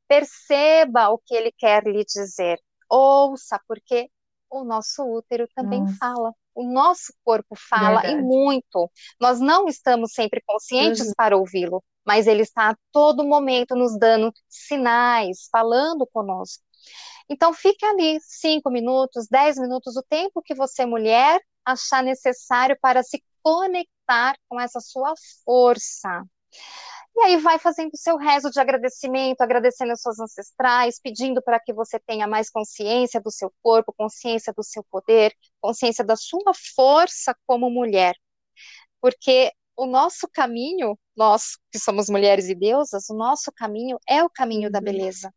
[0.08, 2.58] perceba o que ele quer lhe dizer,
[2.90, 4.10] ouça, porque
[4.50, 5.96] o nosso útero também Nossa.
[5.98, 8.14] fala, o nosso corpo fala Verdade.
[8.14, 8.90] e muito.
[9.20, 11.12] Nós não estamos sempre conscientes uhum.
[11.16, 16.64] para ouvi-lo, mas ele está a todo momento nos dando sinais, falando conosco.
[17.28, 23.02] Então, fique ali cinco minutos, dez minutos, o tempo que você, mulher, achar necessário para
[23.02, 25.12] se conectar com essa sua
[25.44, 26.24] força.
[27.18, 31.58] E aí vai fazendo o seu rezo de agradecimento, agradecendo as suas ancestrais, pedindo para
[31.58, 36.52] que você tenha mais consciência do seu corpo, consciência do seu poder, consciência da sua
[36.76, 38.14] força como mulher.
[39.00, 44.30] Porque o nosso caminho, nós que somos mulheres e deusas, o nosso caminho é o
[44.30, 44.84] caminho da uhum.
[44.84, 45.34] beleza.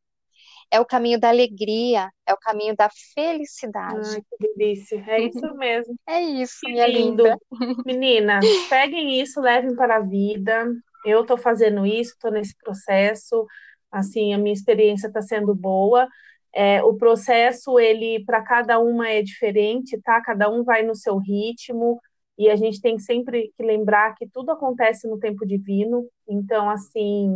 [0.70, 4.08] É o caminho da alegria, é o caminho da felicidade.
[4.08, 5.04] Ai, que delícia.
[5.08, 5.96] É isso mesmo.
[6.08, 7.24] é isso, que minha lindo.
[7.24, 7.38] linda.
[7.84, 10.72] Meninas, peguem isso, levem para a vida
[11.06, 13.46] eu estou fazendo isso, estou nesse processo,
[13.92, 16.08] assim, a minha experiência está sendo boa.
[16.54, 20.22] É, o processo, ele, para cada uma é diferente, tá?
[20.22, 22.00] Cada um vai no seu ritmo,
[22.38, 27.30] e a gente tem sempre que lembrar que tudo acontece no tempo divino, então, assim,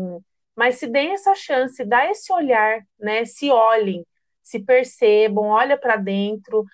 [0.56, 3.26] mas se deem essa chance, dá esse olhar, né?
[3.26, 4.06] Se olhem,
[4.42, 6.66] se percebam, olha para dentro,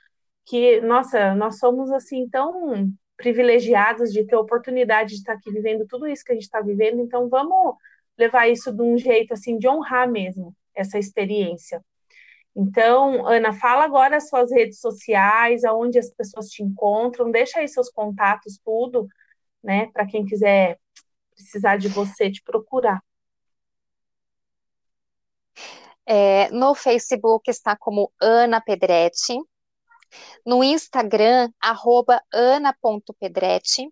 [0.45, 6.07] que, nossa, nós somos, assim, tão privilegiados de ter oportunidade de estar aqui vivendo tudo
[6.07, 7.75] isso que a gente está vivendo, então vamos
[8.17, 11.83] levar isso de um jeito assim de honrar mesmo essa experiência.
[12.55, 17.67] Então, Ana, fala agora as suas redes sociais, aonde as pessoas te encontram, deixa aí
[17.67, 19.07] seus contatos, tudo,
[19.63, 20.77] né, para quem quiser
[21.35, 23.01] precisar de você, te procurar.
[26.05, 29.37] É, no Facebook está como Ana Pedretti,
[30.45, 33.89] no Instagram, arroba ana.pedretti.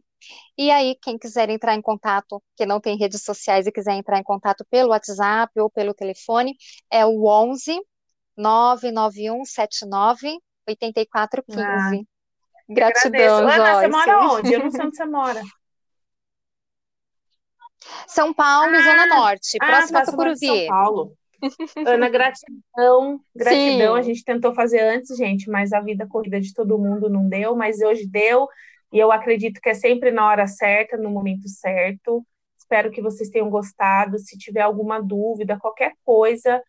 [0.58, 4.20] E aí, quem quiser entrar em contato, que não tem redes sociais e quiser entrar
[4.20, 6.56] em contato pelo WhatsApp ou pelo telefone,
[6.92, 7.80] é o 11
[8.38, 11.62] 99179 8415.
[11.62, 11.92] Ah,
[12.70, 14.54] Gratidão, Ana, você mora onde?
[14.54, 15.42] Eu não sei onde você mora.
[18.08, 20.46] São Paulo, ah, Zona Norte, ah, próxima tá, Tucuruvi.
[20.46, 21.18] São Paulo.
[21.86, 23.94] Ana, gratidão, gratidão.
[23.96, 24.00] Sim.
[24.00, 27.56] A gente tentou fazer antes, gente, mas a vida corrida de todo mundo não deu,
[27.56, 28.48] mas hoje deu,
[28.92, 32.26] e eu acredito que é sempre na hora certa, no momento certo.
[32.58, 34.20] Espero que vocês tenham gostado.
[34.20, 36.62] Se tiver alguma dúvida, qualquer coisa,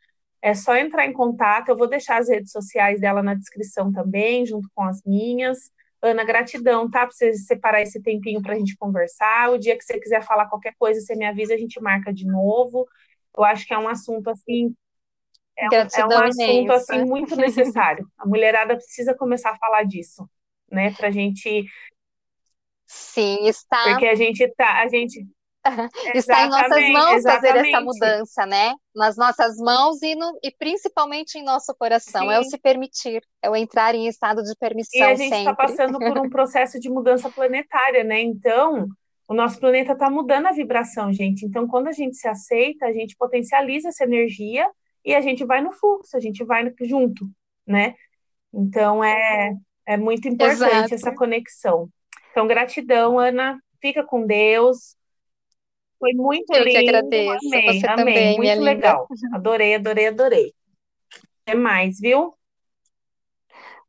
[0.42, 1.68] é só entrar em contato.
[1.68, 5.70] Eu vou deixar as redes sociais dela na descrição também, junto com as minhas.
[6.02, 7.00] Ana, gratidão, tá?
[7.00, 9.50] Pra você separar esse tempinho para a gente conversar.
[9.50, 12.26] O dia que você quiser falar qualquer coisa, você me avisa, a gente marca de
[12.26, 12.86] novo.
[13.36, 14.74] Eu acho que é um assunto assim.
[15.56, 18.06] É um, é um assunto assim muito necessário.
[18.16, 20.28] A mulherada precisa começar a falar disso,
[20.70, 20.92] né?
[20.94, 21.64] Pra gente.
[22.86, 23.84] Sim, está.
[23.84, 25.24] Porque a gente tá, a gente
[26.14, 27.52] Está em nossas mãos exatamente.
[27.52, 28.74] fazer essa mudança, né?
[28.94, 32.22] Nas nossas mãos e, no, e principalmente em nosso coração.
[32.22, 32.32] Sim.
[32.32, 35.00] É o se permitir, é o entrar em estado de permissão.
[35.00, 38.20] E a gente está passando por um processo de mudança planetária, né?
[38.20, 38.88] Então,
[39.30, 41.46] o nosso planeta está mudando a vibração, gente.
[41.46, 44.68] Então, quando a gente se aceita, a gente potencializa essa energia
[45.04, 47.30] e a gente vai no fluxo, a gente vai junto,
[47.64, 47.94] né?
[48.52, 49.54] Então, é,
[49.86, 50.94] é muito importante Exato.
[50.94, 51.88] essa conexão.
[52.32, 53.56] Então, gratidão, Ana.
[53.80, 54.96] Fica com Deus
[56.00, 56.78] foi muito Eu lindo.
[56.78, 57.46] Eu que agradeço.
[57.46, 58.14] Amei, Você amei.
[58.14, 59.06] Também, muito legal.
[59.10, 59.36] Linda.
[59.36, 60.54] Adorei, adorei, adorei.
[61.44, 62.34] Até mais, viu?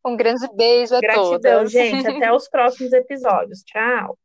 [0.06, 1.72] Um grande beijo a Gratidão, todas.
[1.72, 2.06] gente.
[2.06, 3.64] Até os próximos episódios.
[3.64, 4.18] Tchau.